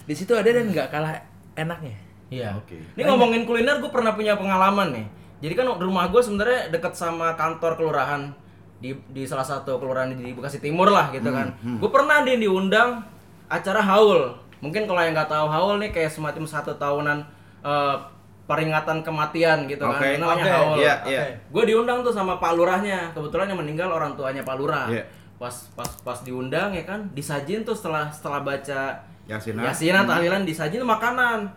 di 0.04 0.12
situ 0.12 0.34
ada 0.34 0.44
dan 0.44 0.66
nggak 0.66 0.88
kalah 0.90 1.14
enaknya. 1.54 1.94
Iya. 2.28 2.58
Oke. 2.58 2.76
Ini 2.76 3.02
ngomongin 3.06 3.46
kuliner, 3.46 3.78
gue 3.78 3.88
pernah 3.88 4.12
punya 4.12 4.34
pengalaman 4.34 4.90
nih. 4.92 5.06
Jadi 5.40 5.54
kan 5.54 5.70
rumah 5.78 6.10
gue 6.10 6.18
sebenarnya 6.18 6.68
deket 6.68 6.92
sama 6.92 7.38
kantor 7.38 7.78
kelurahan 7.78 8.34
di 8.76 8.90
di 9.08 9.22
salah 9.24 9.46
satu 9.46 9.78
kelurahan 9.78 10.10
di 10.10 10.34
Bekasi 10.34 10.58
Timur 10.58 10.90
lah 10.90 11.08
gitu 11.08 11.30
kan. 11.30 11.54
Gue 11.78 11.88
pernah 11.88 12.20
nih 12.20 12.42
diundang 12.42 13.13
acara 13.54 13.80
haul. 13.80 14.34
Mungkin 14.58 14.88
kalau 14.88 15.00
yang 15.04 15.12
nggak 15.12 15.30
tahu 15.30 15.46
haul 15.46 15.76
nih 15.78 15.92
kayak 15.92 16.10
semacam 16.10 16.44
satu 16.48 16.72
tahunan 16.74 17.18
eh, 17.62 17.96
peringatan 18.44 19.00
kematian 19.00 19.64
gitu 19.70 19.84
kan. 19.84 20.00
Oke. 20.00 20.20
Namanya 20.20 20.44
Oke, 20.44 20.50
haul. 20.52 20.76
Iya, 20.80 20.94
Oke. 21.00 21.10
iya. 21.12 21.22
Gue 21.48 21.64
diundang 21.68 22.04
tuh 22.04 22.12
sama 22.12 22.36
Pak 22.36 22.52
Lurahnya. 22.56 23.12
Kebetulan 23.16 23.48
yang 23.52 23.60
meninggal 23.60 23.88
orang 23.92 24.12
tuanya 24.18 24.42
Pak 24.44 24.56
Lurah. 24.58 24.86
Iya. 24.88 25.04
Pas 25.40 25.54
pas 25.74 25.90
pas 26.04 26.18
diundang 26.22 26.70
ya 26.72 26.86
kan, 26.86 27.10
disajin 27.12 27.66
tuh 27.66 27.74
setelah 27.74 28.08
setelah 28.08 28.40
baca 28.40 28.94
Yasinan. 29.24 29.64
Yasinan 29.64 30.04
tahlilan 30.04 30.44
disajin 30.44 30.84
makanan 30.84 31.48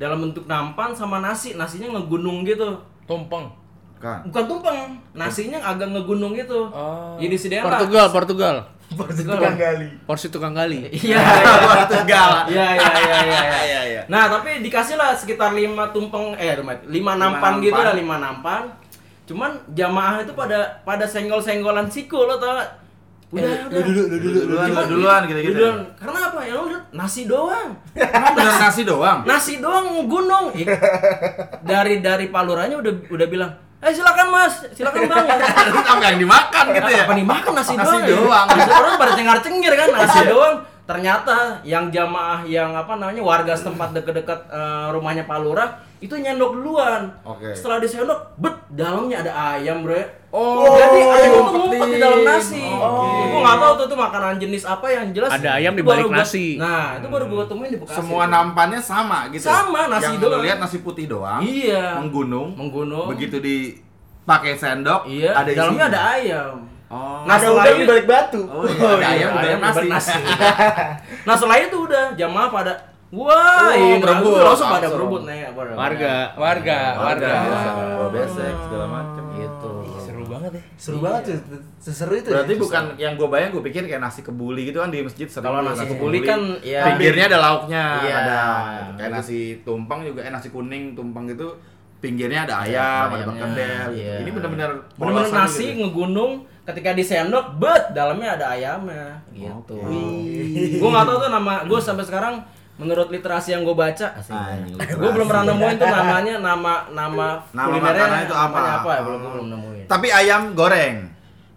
dalam 0.00 0.24
bentuk 0.24 0.48
nampan 0.48 0.96
sama 0.96 1.20
nasi. 1.20 1.52
Nasinya 1.52 2.00
ngegunung 2.00 2.48
gitu. 2.48 2.80
Tumpeng. 3.04 3.52
Kan. 4.00 4.24
Bukan 4.32 4.44
tumpeng, 4.48 4.96
nasinya 5.12 5.60
agak 5.60 5.92
ngegunung 5.92 6.32
gitu. 6.32 6.72
Oh. 6.72 7.20
Jadi 7.20 7.36
disediain 7.36 7.60
lah. 7.68 7.76
Portugal, 8.08 8.56
Portugal. 8.90 9.38
Tukang 9.38 9.58
gali. 9.58 9.88
Porsi 10.02 10.26
tukang 10.34 10.54
gali. 10.54 10.90
Iya. 10.90 11.18
Portugal. 11.70 12.30
Iya 12.50 12.66
iya 12.74 12.90
iya 12.90 13.18
iya. 13.22 13.22
iya. 13.30 13.60
Iya, 13.62 13.80
iya. 13.86 14.02
Nah, 14.10 14.26
tapi 14.26 14.62
dikasih 14.66 14.98
lah 14.98 15.14
sekitar 15.14 15.54
5 15.54 15.94
tumpeng 15.94 16.34
eh 16.34 16.58
lima, 16.58 16.74
lima 16.90 17.12
nampan 17.14 17.58
nampan. 17.58 17.66
gitu 17.66 17.80
lah, 17.80 17.94
5 17.94 18.18
nampan. 18.18 18.62
Cuman 19.30 19.50
jamaah 19.70 20.26
itu 20.26 20.34
pada 20.34 20.82
pada 20.82 21.06
senggol-senggolan 21.06 21.86
siku 21.86 22.26
lo 22.26 22.34
tau 22.42 22.58
gak? 22.58 22.70
Udah, 23.30 23.70
udah. 23.70 23.78
Dulu, 23.86 24.02
dulu, 24.10 24.18
dulu. 24.18 24.38
Duluan, 24.42 24.86
duluan 24.90 25.20
gitu-gitu. 25.30 25.54
duluan. 25.54 25.76
Karena 25.94 26.18
apa? 26.34 26.40
Ya 26.42 26.54
lu 26.58 26.66
lihat 26.66 26.84
nasi 26.90 27.30
doang. 27.30 27.78
Bener 27.94 28.54
nasi 28.58 28.82
doang? 28.82 29.18
Nasi 29.22 29.62
doang 29.62 29.86
gunung. 30.10 30.50
Dari 31.70 32.02
dari 32.02 32.26
paluranya 32.34 32.82
udah 32.82 32.90
udah 33.06 33.26
bilang, 33.30 33.54
"Eh 33.80 33.92
silakan 33.96 34.26
Mas, 34.28 34.54
silakan 34.76 35.08
Bang." 35.08 35.26
Apa 35.96 36.02
yang 36.12 36.20
dimakan 36.20 36.64
gitu 36.76 36.90
ya? 36.92 37.04
Apa 37.08 37.14
dimakan 37.16 37.52
nasi, 37.56 37.72
Nasi 37.74 37.88
doang? 37.88 38.02
ya? 38.04 38.16
doang. 38.16 38.46
Nasi 38.52 38.70
orang 38.70 38.94
pada 39.00 39.12
cengar-cengir 39.16 39.72
kan 39.76 39.88
nasi 39.92 40.20
doang. 40.28 40.54
Ternyata 40.90 41.62
yang 41.62 41.86
jamaah 41.86 42.42
yang 42.42 42.74
apa 42.74 42.98
namanya 42.98 43.22
warga 43.22 43.54
setempat 43.54 43.94
deket-deket 43.94 44.50
eh, 44.50 44.86
rumahnya 44.90 45.22
Pak 45.22 45.38
Lurah 45.38 45.70
itu 46.00 46.16
nyendok 46.16 46.58
duluan. 46.58 47.06
Oke. 47.22 47.54
Setelah 47.54 47.78
disendok, 47.78 48.34
bet 48.40 48.56
dalamnya 48.72 49.22
ada 49.22 49.32
ayam, 49.54 49.86
Bre. 49.86 50.00
Oh, 50.34 50.64
Jadi 50.64 50.98
ayam 50.98 51.30
itu 51.30 51.42
ngumpet 51.52 51.86
di 51.86 51.98
dalam 52.00 52.20
nasi. 52.24 52.64
Oke. 52.64 53.22
Gua 53.28 53.40
nggak 53.44 53.56
tahu 53.60 53.72
tuh 53.76 53.86
itu 53.86 53.96
makanan 54.00 54.34
jenis 54.40 54.62
apa 54.64 54.86
yang 54.88 55.06
jelas. 55.14 55.30
Ada 55.30 55.50
ayam 55.60 55.72
di 55.76 55.82
itu 55.82 55.90
balik 55.92 56.06
gua- 56.08 56.18
nasi. 56.18 56.46
Nah, 56.56 56.98
itu 56.98 57.06
baru 57.06 57.24
gua 57.28 57.44
temuin 57.46 57.70
di 57.70 57.78
Bekasi. 57.78 57.96
Semua 58.00 58.24
nampannya 58.26 58.80
sama 58.80 59.28
gitu. 59.30 59.46
Sama, 59.46 59.80
nasi 59.86 60.10
yang 60.10 60.18
doang. 60.18 60.42
lihat 60.42 60.58
nasi 60.58 60.78
putih 60.80 61.06
doang. 61.06 61.38
Iya. 61.38 62.02
Menggunung. 62.02 62.56
Menggunung. 62.58 63.06
Begitu 63.12 63.36
dipakai 63.38 64.56
sendok, 64.56 65.06
Iya, 65.06 65.36
ada 65.36 65.50
dalamnya 65.52 65.86
ada 65.86 66.00
ayam. 66.16 66.54
Oh. 66.90 67.22
Nah, 67.22 67.38
Ada 67.38 67.46
udang 67.46 67.62
selain- 67.62 67.78
di 67.78 67.86
balik 67.86 68.06
batu. 68.06 68.40
Oh, 68.44 68.66
iya, 68.66 68.82
ada 68.90 69.06
ayam 69.06 69.30
di 69.30 69.46
ayam 69.46 69.58
di 69.58 69.62
nasi. 69.62 69.78
balik 69.78 69.90
nah 71.22 71.36
selain 71.40 71.64
itu 71.64 71.78
udah 71.80 72.04
jamaah 72.12 72.48
pada 72.50 72.72
wah 73.10 73.62
Oh, 73.62 73.72
ini 73.72 73.96
berebut, 73.96 74.38
langsung 74.40 74.68
pada 74.68 74.86
berebut 74.88 75.22
nih 75.22 75.38
pada- 75.50 75.76
Warga. 75.76 76.14
Warga, 76.34 76.78
warga. 76.96 77.32
Bawa 77.94 78.08
besek 78.10 78.54
segala 78.60 78.86
macam. 78.88 79.22
gitu 79.32 79.70
Seru 79.96 80.24
banget 80.26 80.50
ya. 80.52 80.62
Seru 80.76 80.98
banget 80.98 81.22
tuh. 81.24 81.38
Seseru 81.78 82.12
itu. 82.12 82.28
Berarti 82.28 82.52
ya. 82.52 82.58
bukan 82.58 82.84
yang 82.96 83.12
gue 83.14 83.28
bayang, 83.28 83.50
gue 83.50 83.62
pikir 83.62 83.82
kayak 83.84 84.00
nasi 84.00 84.20
kebuli 84.20 84.66
gitu 84.66 84.78
kan 84.78 84.90
di 84.90 85.00
masjid 85.00 85.26
sering 85.26 85.46
Kalau 85.46 85.62
nasi 85.62 85.84
kebuli 85.86 86.18
kan, 86.20 86.40
ya. 86.60 86.82
pinggirnya 86.84 87.24
ada 87.26 87.38
lauknya, 87.40 87.84
Iya. 88.00 88.14
ada 88.16 88.40
gitu. 88.82 88.92
kayak 88.96 89.10
nasi 89.12 89.38
tumpeng 89.62 90.00
juga, 90.04 90.20
eh 90.20 90.28
nasi 90.28 90.48
kuning 90.48 90.92
tumpeng 90.92 91.24
gitu 91.28 91.54
pinggirnya 91.98 92.44
ada 92.44 92.64
ayam, 92.64 93.06
ada 93.10 93.24
perkedel. 93.24 93.88
iya. 93.92 94.14
Ini 94.18 94.30
benar-benar 94.30 94.70
polosan 94.94 95.36
nasi 95.38 95.64
gitu. 95.68 95.84
ngegunung 95.84 96.32
ketika 96.62 96.90
disendok 96.92 97.56
bet 97.56 97.90
dalamnya 97.90 98.36
ada 98.36 98.46
ayamnya 98.50 99.18
gitu 99.30 99.74
Oke. 99.74 100.76
gue 100.76 100.88
nggak 100.88 101.04
tahu 101.04 101.16
tuh 101.18 101.30
nama 101.30 101.64
gue 101.64 101.78
sampai 101.78 102.04
sekarang 102.04 102.34
menurut 102.76 103.08
literasi 103.08 103.52
yang 103.52 103.60
gue 103.60 103.72
baca 103.72 104.06
asik 104.14 104.30
Anjing, 104.30 104.76
gue 104.76 105.10
belum 105.10 105.26
pernah 105.26 105.44
nemuin 105.48 105.76
tuh 105.76 105.88
namanya 105.98 106.34
nama 106.38 106.74
nama, 106.88 107.26
Nama 107.50 107.66
kulinernya 107.66 108.20
itu 108.24 108.32
apa? 108.32 108.58
apa 108.80 108.90
ya 108.90 109.02
belum 109.02 109.18
gue 109.18 109.30
belum 109.30 109.48
nemuin 109.50 109.84
Tapi 109.86 110.06
ayam 110.08 110.54
goreng. 110.54 110.96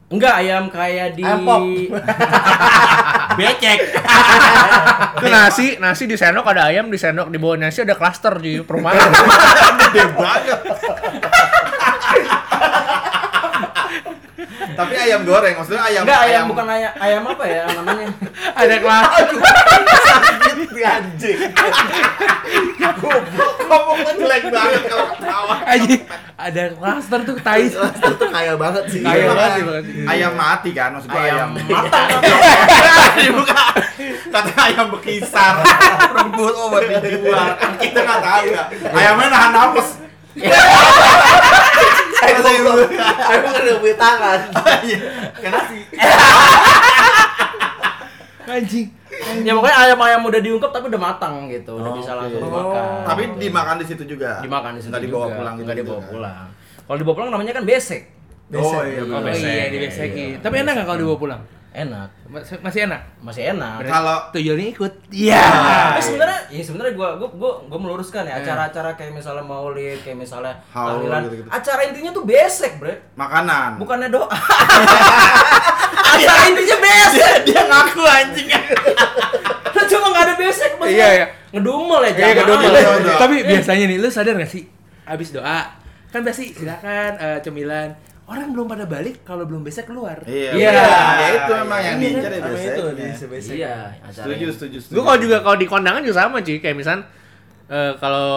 enggak 0.09 0.35
ayam 0.35 0.63
kayak 0.67 1.17
di 1.17 1.25
Ayam 1.25 1.41
pop. 1.41 1.61
Becek. 3.33 3.79
Itu 5.17 5.25
nasi, 5.27 5.81
nasi 5.81 6.05
di 6.05 6.13
sendok 6.13 6.45
ada 6.45 6.69
ayam, 6.69 6.85
di 6.85 7.01
sendok 7.01 7.33
di 7.33 7.41
bawah 7.41 7.57
nasi 7.57 7.81
ada 7.81 7.97
klaster 7.97 8.37
di 8.37 8.61
perumahan. 8.61 9.09
Gede 9.89 10.05
banget. 10.13 10.59
Tapi 14.73 14.93
ayam 15.13 15.21
goreng, 15.23 15.53
maksudnya 15.53 15.83
ayam 15.85 16.01
enggak 16.03 16.21
ayam, 16.25 16.43
bukan 16.49 16.65
ayam 16.65 16.91
ayam 16.97 17.21
apa 17.29 17.43
ya 17.45 17.61
namanya 17.69 18.07
ada 18.59 18.75
klaster. 18.81 19.25
Sakit 19.93 20.57
anjing. 20.73 21.37
Ngomongnya 23.63 24.13
jelek 24.17 24.43
banget 24.49 24.81
kalau 24.89 25.05
ketawa. 25.13 25.55
Aji, 25.69 25.95
ada 26.33 26.63
klaster 26.73 27.19
tuh 27.23 27.37
tai. 27.39 27.69
Itu 27.69 28.25
kaya 28.27 28.53
banget 28.57 28.83
sih. 28.89 29.01
Kaya 29.05 29.21
Iya, 29.21 29.29
banget 29.29 29.51
sih, 29.53 29.63
banget. 29.69 29.83
Ayam 30.09 30.33
mati 30.33 30.69
kan, 30.73 30.89
maksud 30.97 31.09
gua 31.09 31.21
ayam. 31.21 31.49
matang 31.53 32.09
Dibuka. 33.13 33.63
Kata 34.33 34.51
ayam 34.65 34.85
bekisar. 34.97 35.53
Rebut 36.09 36.53
oh 36.57 36.67
buat 36.73 36.83
dijual. 36.89 37.47
Kan 37.61 37.71
kita 37.77 37.99
nggak 38.01 38.19
tahu 38.19 38.43
ya. 38.49 38.63
Ayamnya 38.89 39.27
nahan 39.29 39.51
napas. 39.53 39.89
Saya 42.23 42.59
belum. 42.59 42.75
Saya 42.95 43.37
bukan 43.39 43.61
udah 43.61 43.77
punya 43.79 43.97
tangan. 43.97 44.39
Iya, 44.81 44.97
kayak 45.33 45.51
nasi. 45.51 45.79
Anjing. 48.45 48.87
ya 49.41 49.55
pokoknya 49.55 49.77
ayam-ayam 49.79 50.21
udah 50.21 50.41
diungkep 50.41 50.67
tapi 50.67 50.85
udah 50.85 51.01
matang 51.01 51.47
gitu 51.47 51.73
udah 51.73 51.95
bisa 51.95 52.11
langsung 52.13 52.43
dimakan 52.43 52.85
Tapi 53.03 53.21
dimakan 53.39 53.75
di 53.79 53.85
situ 53.87 54.03
juga. 54.05 54.43
dimakan 54.43 54.75
di 54.75 54.81
situ 54.83 54.91
Nggak 54.91 54.99
dibawa 55.01 55.25
juga. 55.25 55.37
pulang 55.37 55.53
gitu. 55.55 55.63
nggak 55.63 55.77
dibawa 55.79 56.01
pulang 56.03 56.45
kalau 56.83 56.97
dibawa 56.99 57.15
pulang 57.15 57.29
namanya 57.31 57.53
kan 57.53 57.63
besek 57.63 58.01
Oh 58.53 58.83
iya. 58.83 59.01
Oh, 59.01 59.23
iya, 59.25 59.65
dibesekin. 59.71 60.37
Tapi 60.37 60.55
enak 60.61 60.71
nggak 60.75 60.85
kalau 60.85 60.99
dibawa 60.99 61.17
pulang? 61.17 61.41
Enak 61.73 62.09
Mas- 62.25 62.53
Masih 62.59 62.85
enak? 62.85 63.01
masih 63.19 63.43
enak 63.49 63.81
Kalau 63.83 64.17
Tuyulnya 64.29 64.67
ikut. 64.69 64.93
Iya. 65.09 65.37
Nah, 65.37 65.85
Tapi 65.91 66.01
sebenarnya, 66.03 66.39
ya 66.49 66.61
sebenarnya 66.61 66.93
gua 66.93 67.09
gua 67.15 67.29
gua, 67.29 67.51
gua 67.65 67.79
meluruskan 67.79 68.23
ya 68.23 68.37
acara-acara 68.37 68.93
kayak 68.93 69.11
misalnya 69.11 69.41
maulid, 69.41 70.01
kayak 70.01 70.15
misalnya 70.15 70.53
tahlilan. 70.67 71.29
Acara 71.47 71.81
intinya 71.83 72.09
tuh 72.09 72.23
besek, 72.23 72.77
Bre. 72.77 73.13
makanan. 73.13 73.77
Bukannya 73.77 74.09
doa. 74.09 74.29
acara 76.13 76.41
intinya 76.47 76.77
besek. 76.79 77.35
Dia 77.43 77.61
ngaku 77.63 78.01
anjing. 78.01 78.47
Lu 79.73 79.81
cuma 79.89 80.05
nggak 80.09 80.23
ada 80.23 80.35
besek, 80.35 80.71
maksudnya 80.75 80.93
Iya, 80.95 81.09
iya. 81.15 81.27
Ngedumel 81.51 81.99
ya, 81.99 82.09
Iya, 82.09 82.17
jangan. 82.33 82.57
Iya, 82.63 82.79
iya. 82.79 83.15
Tapi 83.17 83.35
biasanya 83.43 83.85
nih, 83.87 83.97
lu 83.97 84.09
sadar 84.09 84.33
gak 84.35 84.49
sih? 84.49 84.63
Abis 85.03 85.29
doa, 85.29 85.59
kan 86.09 86.21
pasti 86.21 86.49
silakan 86.49 87.11
eh, 87.15 87.37
cemilan. 87.41 87.89
Orang 88.23 88.55
belum 88.55 88.65
pada 88.65 88.85
balik 88.85 89.21
kalau 89.21 89.43
belum 89.43 89.61
besek 89.61 89.83
keluar. 89.83 90.15
Iya. 90.23 90.55
Iya. 90.55 90.71
Ya 90.71 91.27
itu 91.35 91.51
memang 91.59 91.79
yang 91.79 91.97
Iya, 91.97 92.03
diincar 92.07 92.31
ya 92.31 92.39
Sama 92.39 92.55
itu 92.55 92.63
biasanya. 92.63 92.95
di 92.95 93.05
sebesek. 93.13 93.55
Iya. 93.59 93.75
Setuju, 94.09 94.45
setuju, 94.55 94.77
setuju. 94.79 94.95
Gue 94.95 95.03
kalau 95.03 95.19
juga 95.19 95.37
kalau 95.43 95.57
di 95.59 95.67
kondangan 95.67 96.01
juga 96.01 96.15
sama 96.17 96.37
cuy, 96.39 96.57
kayak 96.57 96.77
misal 96.77 96.97
eh, 97.67 97.91
kalau 97.99 98.27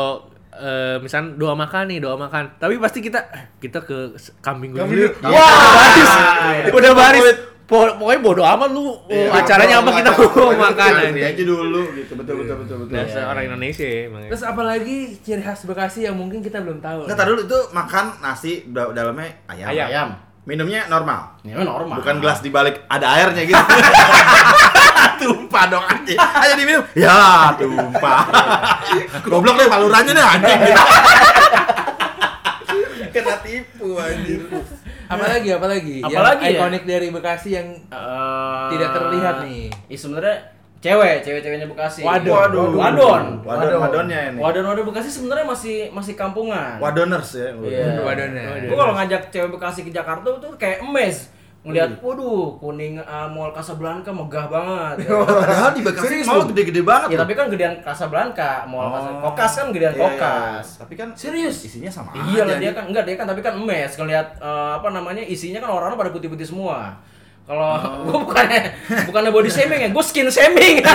eh, 0.52 0.96
misal 0.98 1.22
doa 1.34 1.54
makan 1.54 1.84
nih, 1.86 1.98
doa 2.02 2.16
makan. 2.16 2.58
Tapi 2.58 2.74
pasti 2.76 2.98
kita 2.98 3.20
eh, 3.30 3.44
kita 3.58 3.78
ke 3.80 3.96
kambing 4.40 4.74
yuk. 4.74 4.90
dulu. 4.90 5.06
Wah, 5.22 5.54
baris. 5.78 6.10
Iya. 6.10 6.70
Udah 6.74 6.92
baris. 6.92 7.36
Po- 7.66 7.98
pokoknya 7.98 8.20
bodo 8.20 8.42
amat 8.42 8.70
lu. 8.70 8.94
Iya, 9.06 9.26
Oh, 9.26 9.34
acaranya 9.34 9.76
apa 9.78 9.90
kita 9.92 10.10
mau 10.12 10.30
mau 10.46 10.70
makan 10.70 10.90
aja. 11.02 11.18
aja 11.26 11.42
dulu 11.42 11.82
gitu. 11.92 12.12
Betul 12.14 12.34
betul 12.40 12.56
betul 12.62 12.76
betul. 12.80 12.94
Dasar 12.94 13.26
orang 13.26 13.44
Indonesia 13.44 13.82
ya, 13.82 14.00
emang. 14.06 14.22
Terus 14.24 14.44
apalagi 14.44 14.96
ciri 15.18 15.42
khas 15.42 15.66
Bekasi 15.66 16.00
yang 16.02 16.14
mungkin 16.14 16.38
kita 16.40 16.62
belum 16.62 16.78
tahu. 16.78 17.04
Nggak, 17.04 17.16
tar 17.16 17.26
dulu 17.26 17.42
itu 17.42 17.58
makan 17.70 18.04
nasi 18.20 18.62
da- 18.66 18.90
dalamnya 18.90 19.34
ayam. 19.46 19.66
Ayam. 19.66 19.86
Ayam. 19.88 20.08
Minumnya 20.46 20.86
normal. 20.86 21.42
Mah 21.42 21.66
normal. 21.66 21.96
Bukan 21.98 22.22
gelas 22.22 22.38
dibalik 22.38 22.86
ada 22.86 23.06
airnya 23.12 23.42
gitu. 23.42 23.58
tumpah 25.18 25.64
dong 25.66 25.82
anjing. 25.82 26.14
Ayo 26.14 26.52
diminum. 26.54 26.84
Ya, 26.94 27.50
tumpah. 27.52 28.20
Goblok 29.26 29.58
deh 29.58 29.66
balurannya 29.66 30.12
deh 30.12 30.22
anjing. 30.22 30.60
Kena 33.10 33.34
tipu 33.40 33.98
anjing. 33.98 34.46
Apalagi 35.06 35.48
apalagi? 35.54 35.96
Apalagi 36.02 36.42
yang 36.42 36.54
ya? 36.54 36.58
ikonik 36.60 36.84
dari 36.84 37.08
Bekasi 37.14 37.48
yang 37.54 37.68
Eh, 37.88 38.66
Tidak 38.74 38.90
terlihat 38.90 39.36
nih. 39.46 39.66
Iya 39.86 39.98
sebenarnya 39.98 40.36
cewek, 40.82 41.16
cewek-ceweknya 41.24 41.66
Bekasi. 41.70 42.00
Wadon. 42.02 42.34
Waduh. 42.34 42.68
Wadon. 42.74 43.24
Wadon, 43.42 43.78
wadonnya 43.80 44.18
ini. 44.34 44.38
Wadon-wadon 44.42 44.84
Bekasi 44.90 45.08
sebenarnya 45.10 45.46
masih 45.46 45.76
masih 45.90 46.14
kampungan. 46.18 46.78
Wadoners 46.78 47.30
ya. 47.34 47.48
Iya. 47.54 48.02
Wadonnya. 48.02 48.44
Gue 48.66 48.76
kalau 48.76 48.94
ngajak 48.94 49.30
cewek 49.30 49.50
Bekasi 49.54 49.80
ke 49.86 49.90
Jakarta 49.94 50.26
tuh 50.26 50.52
kayak 50.58 50.82
emes 50.82 51.30
ngelihat, 51.66 51.98
waduh, 51.98 52.54
kuning 52.56 52.94
uh, 52.96 53.26
Mall 53.26 53.50
Casablanca 53.50 54.08
megah 54.08 54.46
banget. 54.46 55.02
ya. 55.02 55.18
Padahal 55.26 55.70
di 55.74 55.82
Bekasi 55.82 56.22
mall 56.22 56.46
gede-gede 56.46 56.80
banget. 56.80 57.08
Ya 57.10 57.16
loh. 57.16 57.22
tapi 57.26 57.32
kan 57.34 57.46
gedean 57.50 57.74
Casablanca, 57.80 58.50
Mall 58.64 58.86
Oh. 58.86 59.26
Kokas 59.26 59.52
kan 59.56 59.66
gedean 59.68 59.90
Iya, 59.90 59.98
iya. 59.98 60.06
Kokas. 60.08 60.66
Tapi 60.78 60.94
kan 60.94 61.08
Serius? 61.12 61.56
isinya 61.60 61.90
sama 61.90 62.14
Iya 62.14 62.42
lah 62.42 62.56
dia 62.56 62.70
anjing. 62.70 62.72
kan 62.72 62.84
enggak 62.86 63.04
dia 63.04 63.14
kan 63.14 63.26
tapi 63.26 63.40
kan 63.40 63.52
emes 63.52 63.92
ngelihat 63.92 64.38
eh, 64.38 64.70
apa 64.74 64.88
namanya 64.88 65.20
isinya 65.20 65.58
kan 65.58 65.68
orang-orang 65.68 65.98
pada 65.98 66.10
putih-putih 66.12 66.46
semua. 66.46 66.94
Kalau 67.42 67.74
Oh. 67.74 68.02
gua 68.06 68.18
bukannya 68.22 68.60
bukannya 69.04 69.30
body 69.30 69.46
shaming 69.48 69.80
ya, 69.80 69.88
gua 69.90 70.02
skin 70.02 70.26
shaming. 70.28 70.82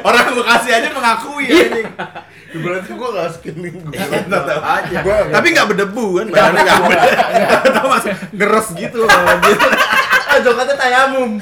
Orang 0.00 0.34
Bekasi 0.34 0.70
aja 0.72 0.88
mengakui 0.90 1.46
ya. 1.46 1.86
Berarti 2.50 2.90
gua 2.92 3.08
gak 3.12 3.28
skimming 3.34 3.76
gua. 3.82 3.92
Tetap 4.32 4.62
aja. 4.62 4.98
Gua- 5.00 5.28
Tapi 5.28 5.46
nggak 5.50 5.68
bedebu 5.68 6.06
kan, 6.16 6.26
badannya 6.28 6.62
nggak 6.62 6.80
bedebu. 6.80 7.06
Atau 7.66 7.84
masih 7.86 8.12
geres 8.32 8.68
gitu 8.72 8.98
kalau 9.02 9.36
gitu. 9.44 9.68
Ah, 10.24 10.38
jokatnya 10.38 10.74
tayamum. 10.74 11.30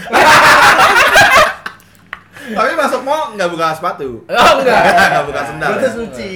Tapi 2.46 2.72
masuk 2.74 3.02
mall 3.02 3.34
nggak 3.34 3.48
buka 3.48 3.70
sepatu. 3.72 4.22
Oh 4.24 4.50
enggak. 4.56 4.82
Nggak 4.86 5.24
buka 5.26 5.40
sendal. 5.44 5.68
Berarti 5.72 5.88
suci. 5.92 6.30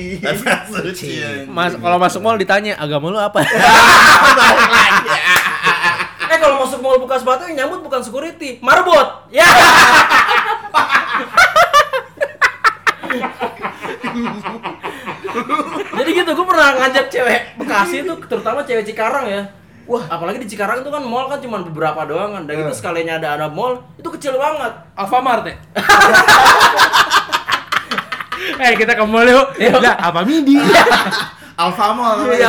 Suci. 0.68 1.10
Mas, 1.46 1.72
kalau 1.72 1.98
masuk 1.98 2.18
mall 2.20 2.34
ditanya 2.34 2.74
agama 2.76 3.06
lu 3.08 3.18
apa? 3.18 3.46
Eh 6.24 6.36
kalau 6.36 6.62
masuk 6.62 6.78
mall 6.78 6.98
buka 6.98 7.14
sepatu 7.14 7.42
yang 7.44 7.66
nyambut 7.66 7.82
bukan 7.82 8.02
security, 8.02 8.58
marbot. 8.60 9.26
Ya. 9.30 9.46
Jadi 16.00 16.10
gitu, 16.16 16.30
gue 16.32 16.46
pernah 16.48 16.68
ngajak 16.80 17.06
cewek 17.12 17.40
Bekasi 17.60 18.02
itu, 18.02 18.12
terutama 18.26 18.64
cewek 18.64 18.84
Cikarang 18.88 19.28
ya. 19.28 19.42
Wah, 19.90 20.06
apalagi 20.06 20.38
di 20.40 20.48
Cikarang 20.48 20.80
itu 20.80 20.90
kan 20.92 21.02
mall 21.02 21.26
kan 21.28 21.42
cuma 21.42 21.60
beberapa 21.60 22.06
doang 22.06 22.36
kan. 22.36 22.42
Dan 22.46 22.64
itu 22.64 22.72
sekalinya 22.76 23.18
ada 23.18 23.36
ada 23.36 23.46
mall, 23.50 23.82
itu 23.98 24.08
kecil 24.08 24.38
banget. 24.38 24.72
Alfamart 24.96 25.44
ya? 25.46 25.56
Eh 28.60 28.76
kita 28.76 28.92
ke 28.92 29.04
mall 29.08 29.24
yuk. 29.24 29.56
Lah, 29.80 29.96
apa 29.96 30.20
midi? 30.20 30.60
Alfa 31.60 31.86
Mall. 31.92 32.18
Iya, 32.32 32.48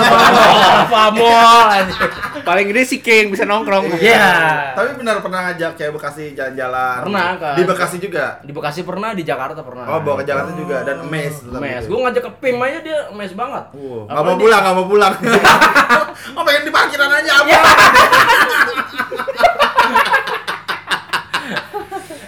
mall 1.12 1.67
anjir. 1.67 2.10
Paling 2.47 2.65
gede 2.71 2.84
si 2.88 2.97
King 3.04 3.36
bisa 3.36 3.43
nongkrong. 3.43 3.91
Iya. 4.00 4.71
Tapi 4.71 4.95
benar 4.95 5.19
pernah 5.19 5.52
ngajak 5.52 5.76
cewek 5.76 5.91
Bekasi 6.00 6.32
jalan-jalan. 6.32 7.04
Pernah, 7.04 7.28
kan. 7.36 7.56
Di 7.60 7.63
Bekasi 7.67 7.97
juga. 8.00 8.39
Di 8.39 8.52
Bekasi 8.56 8.88
pernah, 8.88 9.12
di 9.12 9.24
Jakarta 9.28 9.60
pernah. 9.60 9.86
Oh, 9.91 10.00
bawa 10.00 10.24
ke 10.24 10.32
Jakarta 10.32 10.56
juga 10.56 10.88
dan 10.88 11.04
mes. 11.12 11.43
Mes, 11.43 11.84
gitu. 11.84 11.91
gue 11.91 12.00
ngajak 12.08 12.24
ke 12.24 12.32
PIM 12.39 12.58
aja 12.63 12.80
dia 12.80 13.00
mes 13.12 13.32
banget. 13.36 13.63
Nggak 13.76 14.15
Apalagi 14.15 14.32
mau 14.32 14.39
pulang, 14.39 14.62
nggak 14.63 14.76
mau 14.80 14.88
pulang. 14.88 15.13
oh 16.39 16.43
pengen 16.47 16.63
di 16.63 16.71
parkiran 16.71 17.12
aja 17.12 17.32
apa? 17.43 17.52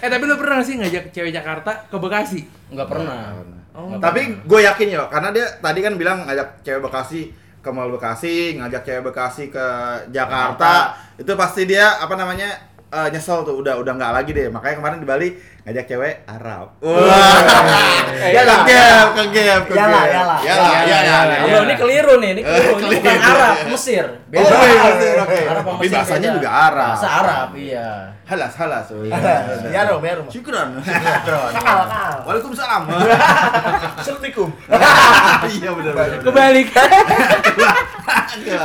Eh 0.03 0.11
tapi 0.11 0.27
lu 0.27 0.35
pernah 0.35 0.59
gak 0.59 0.67
sih 0.67 0.75
ngajak 0.75 1.15
cewek 1.15 1.31
Jakarta 1.31 1.87
ke 1.87 1.95
Bekasi? 1.95 2.43
Nggak 2.75 2.91
pernah. 2.91 3.62
Oh. 3.73 3.97
Tapi 3.97 4.45
gue 4.45 4.59
yakin 4.61 4.87
ya, 4.93 5.09
karena 5.09 5.33
dia 5.33 5.49
tadi 5.57 5.81
kan 5.81 5.97
bilang 5.97 6.29
ngajak 6.29 6.61
cewek 6.61 6.81
Bekasi 6.85 7.33
ke 7.57 7.69
Mall 7.73 7.89
Bekasi, 7.89 8.61
ngajak 8.61 8.85
cewek 8.85 9.03
Bekasi 9.09 9.49
ke 9.49 9.65
Jakarta, 10.13 10.93
itu 11.17 11.33
pasti 11.33 11.65
dia 11.65 11.97
apa 11.97 12.13
namanya 12.13 12.53
eh, 12.93 13.07
nyesel 13.09 13.41
tuh. 13.41 13.57
Udah 13.57 13.81
udah 13.81 13.93
nggak 13.97 14.13
lagi 14.13 14.31
deh. 14.33 14.47
Makanya 14.53 14.77
kemarin 14.77 15.01
di 15.01 15.07
Bali 15.09 15.27
ngajak 15.65 15.85
cewek 15.89 16.13
Arab. 16.29 16.77
Wah 16.85 17.92
Yalah. 18.33 18.59
kegep 18.65 19.07
kegep 19.13 19.61
kegep 19.69 19.77
Yalah, 19.77 20.03
yalah. 20.03 20.39
yalah 20.39 20.39
Yalah, 20.41 20.81
yalah 20.83 21.23
yalah. 21.29 21.37
Lo 21.53 21.59
ini 21.63 21.75
keliru 21.77 22.13
nih, 22.17 22.29
ini 22.33 22.41
keliru. 22.41 22.71
Ini 22.73 22.95
bukan 22.97 23.19
Arab, 23.21 23.53
Mesir. 23.69 24.05
Oh, 24.09 24.41
iya, 24.41 24.81
Mesir. 24.89 25.13
Arab 25.21 25.63
Tapi 25.63 25.77
Mesir 25.79 25.93
bahasanya 25.93 26.27
beda. 26.27 26.37
juga 26.37 26.49
Arab. 26.49 26.93
Bahasa 26.97 27.09
Arab, 27.13 27.47
iya. 27.53 27.87
halas 28.23 28.53
halas 28.55 28.85
oh, 28.89 29.03
iya. 29.03 29.19
Ya 29.75 29.81
Rom, 29.85 30.01
ya 30.01 30.13
Rom. 30.17 30.27
syukran 30.27 30.67
kakak. 30.81 32.23
Waalaikumsalam 32.23 32.81
Assalamualaikum. 33.99 34.49
iya 35.45 35.69
benar 35.71 35.93
benar 35.93 36.19
Kebalikan. 36.23 36.89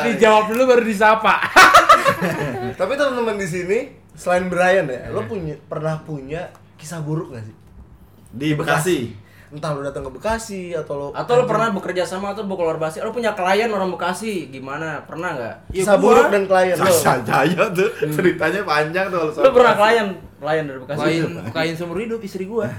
Dijawab 0.04 0.44
dulu 0.48 0.62
baru 0.66 0.82
disapa. 0.82 1.34
Tapi 2.74 2.92
teman-teman 2.94 3.36
di 3.36 3.46
sini 3.46 3.78
selain 4.14 4.48
Brian 4.48 4.86
ya, 4.86 5.10
lo 5.10 5.22
punya 5.22 5.54
pernah 5.60 6.00
punya 6.00 6.48
kisah 6.74 6.98
buruk 6.98 7.34
gak 7.34 7.44
sih? 7.44 7.54
di 8.28 8.52
Bekasi 8.52 8.98
Entah 9.48 9.72
lo 9.72 9.80
datang 9.80 10.04
ke 10.04 10.12
Bekasi 10.12 10.76
atau 10.76 10.94
lo 10.94 11.06
Atau 11.16 11.40
lo 11.40 11.48
pernah 11.48 11.72
bekerja 11.72 12.04
sama 12.04 12.36
atau 12.36 12.44
keluar 12.44 12.76
Bekasi, 12.76 13.00
lo 13.00 13.08
punya 13.10 13.32
klien 13.32 13.72
orang 13.72 13.88
Bekasi, 13.88 14.52
gimana? 14.52 15.00
Pernah 15.08 15.30
nggak? 15.32 15.54
kisah 15.72 15.96
buruk 15.96 16.28
dan 16.28 16.44
klien 16.44 16.76
lo. 16.76 16.84
Sasa 16.84 17.24
Jaya 17.24 17.64
tuh 17.72 17.88
ceritanya 18.12 18.60
panjang 18.62 19.08
tuh 19.08 19.32
Lo 19.40 19.50
pernah 19.50 19.72
klien, 19.72 20.06
klien 20.36 20.64
dari 20.68 20.78
Bekasi? 20.84 21.00
Kain 21.00 21.32
kain 21.48 21.74
seumur 21.74 21.96
hidup 21.96 22.20
istri 22.20 22.44
gua. 22.44 22.68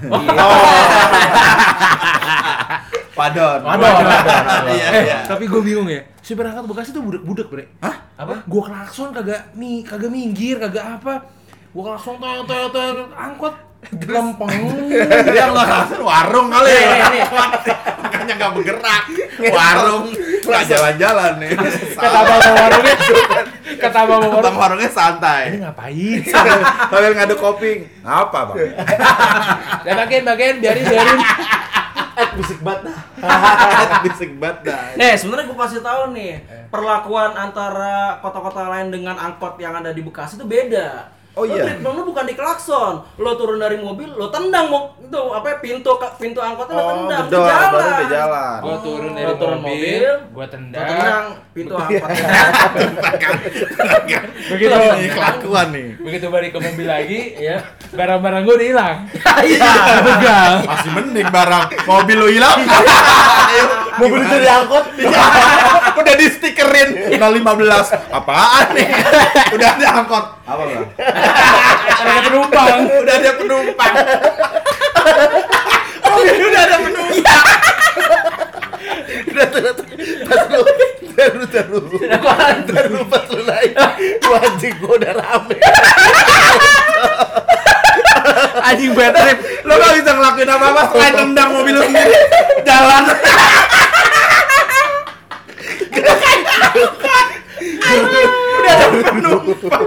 Padon 3.10 3.58
Padon, 3.60 3.92
padon. 4.00 4.64
iya 4.70 4.86
Eh, 4.94 5.02
iya 5.10 5.18
tapi 5.26 5.44
gue 5.44 5.60
bingung 5.60 5.90
ya. 5.90 6.00
Si 6.22 6.32
berangkat 6.38 6.64
Bekasi 6.64 6.94
tuh 6.94 7.02
budak-budak, 7.02 7.50
Bre. 7.50 7.66
Hah? 7.82 7.96
Apa? 8.16 8.46
Gue 8.46 8.62
klakson 8.62 9.10
kagak 9.10 9.52
mi, 9.58 9.82
kagak 9.82 10.08
minggir, 10.08 10.56
kagak 10.56 11.00
apa. 11.00 11.26
Gue 11.74 11.82
klakson 11.82 12.16
toyo 12.16 12.46
toyo 12.46 12.66
toyo 12.70 13.10
angkot 13.12 13.52
lempeng. 13.90 14.64
dia 15.26 15.44
nggak 15.46 15.66
kasar 15.66 16.00
warung 16.00 16.48
kali 16.48 16.68
ya 16.68 16.80
nih, 16.84 17.00
nih. 17.10 17.24
makanya 17.98 18.34
nggak 18.36 18.52
bergerak 18.52 19.04
warung 19.48 20.04
nggak 20.40 20.64
jalan-jalan 20.64 21.32
nih 21.38 21.50
Kata 21.90 22.18
bapak 22.22 22.52
warungnya, 22.54 22.94
kata 23.76 23.98
Abang 24.00 24.20
warung. 24.22 24.56
warungnya 24.56 24.88
Ini 24.88 24.94
santai 24.94 25.44
ngapain? 25.58 26.20
sambil 26.90 27.12
ngadu 27.14 27.34
kopi 27.36 27.70
ngapa 28.00 28.40
bang 28.48 28.56
Dan 29.82 29.92
bagian 29.98 30.22
bagian 30.24 30.54
biarin 30.58 30.84
biarin. 30.84 31.20
Eh, 32.12 32.28
bisik 32.36 32.60
banget 32.60 32.80
dah. 32.84 33.00
bisik 34.04 34.30
banget 34.36 34.58
dah 34.66 34.82
Eh, 34.94 35.14
sebenarnya 35.16 35.46
gue 35.46 35.56
kasih 35.56 35.80
tahu 35.80 36.02
nih, 36.12 36.32
perlakuan 36.68 37.32
antara 37.32 38.20
kota-kota 38.20 38.68
lain 38.68 38.92
dengan 38.92 39.16
angkot 39.16 39.56
yang 39.56 39.72
ada 39.72 39.88
di 39.88 40.04
Bekasi 40.04 40.36
itu 40.36 40.44
beda. 40.44 41.08
Oh, 41.32 41.40
Lo 41.40 41.48
iya? 41.48 41.62
treatment 41.64 41.94
lo 41.94 42.02
bukan 42.04 42.24
di 42.24 42.34
klakson, 42.34 42.94
lo 43.16 43.30
turun 43.34 43.56
dari 43.56 43.76
mobil, 43.76 44.08
lo 44.10 44.28
tendang 44.28 44.66
mau 44.66 44.92
itu 45.00 45.18
apa 45.30 45.46
ya, 45.46 45.54
pintu 45.58 45.90
pintu 46.16 46.38
angkotnya 46.38 46.72
lo 46.72 46.76
oh 46.76 46.86
tendang, 46.92 47.18
gedor 47.24 47.38
itu 47.38 47.46
jalan. 47.46 47.70
baru 47.70 48.04
jalan 48.04 48.58
Gue 48.60 48.76
turun 48.80 49.10
dari 49.10 49.24
Lo 49.24 49.32
turun 49.36 49.58
mobil, 49.58 49.70
mobil, 49.70 50.12
gue 50.26 50.36
Lo 50.36 50.46
tendang. 50.48 50.84
tendang 50.84 51.24
pintu 51.50 51.72
angkotnya. 51.72 52.28
Begitu, 54.50 54.74
kelakuan 55.10 55.66
nih 55.70 55.88
begitu 56.00 56.26
balik 56.26 56.50
ke 56.50 56.58
mobil 56.58 56.84
lagi, 56.84 57.20
ya 57.36 57.56
barang-barang 57.90 58.40
gue 58.42 58.54
udah 58.56 58.66
hilang. 58.66 58.96
Iya. 59.40 59.70
Begal. 60.02 60.52
masih 60.64 60.90
mending 60.92 61.28
barang 61.28 61.64
mobil 61.84 62.16
lu 62.16 62.28
hilang 62.28 62.58
Mobil 63.96 64.18
itu 64.18 64.36
diangkut. 64.38 64.84
udah 65.92 66.14
di 66.16 66.26
stikerin 66.28 66.88
015 67.12 68.10
apaan 68.10 68.66
nih 68.72 68.88
udah 69.52 69.68
ada 69.70 69.86
angkot 70.00 70.24
apa 70.40 70.62
bang 70.64 70.84
Ada 72.00 72.20
penumpang. 72.26 72.76
udah 72.88 73.14
ada 73.14 73.30
penumpang 73.36 73.94
mobil 76.10 76.44
udah 76.50 76.62
ada 76.64 76.76
penumpang 76.80 77.38
Udah 81.20 82.84
lu, 82.88 83.04
pas 83.04 83.24
lu 83.28 83.42
naik. 83.44 83.76
Gua 84.24 84.40
anjing 84.40 84.74
gua 84.80 84.96
udah 84.96 85.12
rame. 85.20 85.56
Anjing 88.64 88.92
bad 88.96 89.12
trip. 89.12 89.38
lo 89.68 89.76
gak 89.76 89.92
bisa 90.00 90.10
ngelakuin 90.16 90.48
apa-apa 90.48 90.82
selain 90.90 91.14
tendang 91.14 91.50
mobil 91.52 91.74
lu 91.76 91.82
sendiri 91.84 92.16
jalan 92.64 93.02
udah 98.60 98.72
ada 98.72 98.86
penumpang 98.88 99.84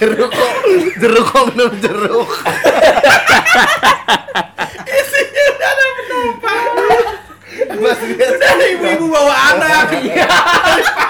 Jeruk 0.00 0.32
kok, 0.32 0.54
jeruk 0.96 1.24
kok 1.28 1.44
minum 1.52 1.76
jeruk. 1.76 2.30
udah 8.40 8.48
ada 8.56 8.64
ibu-ibu 8.76 9.06
bawa 9.12 9.34
anak 9.52 9.88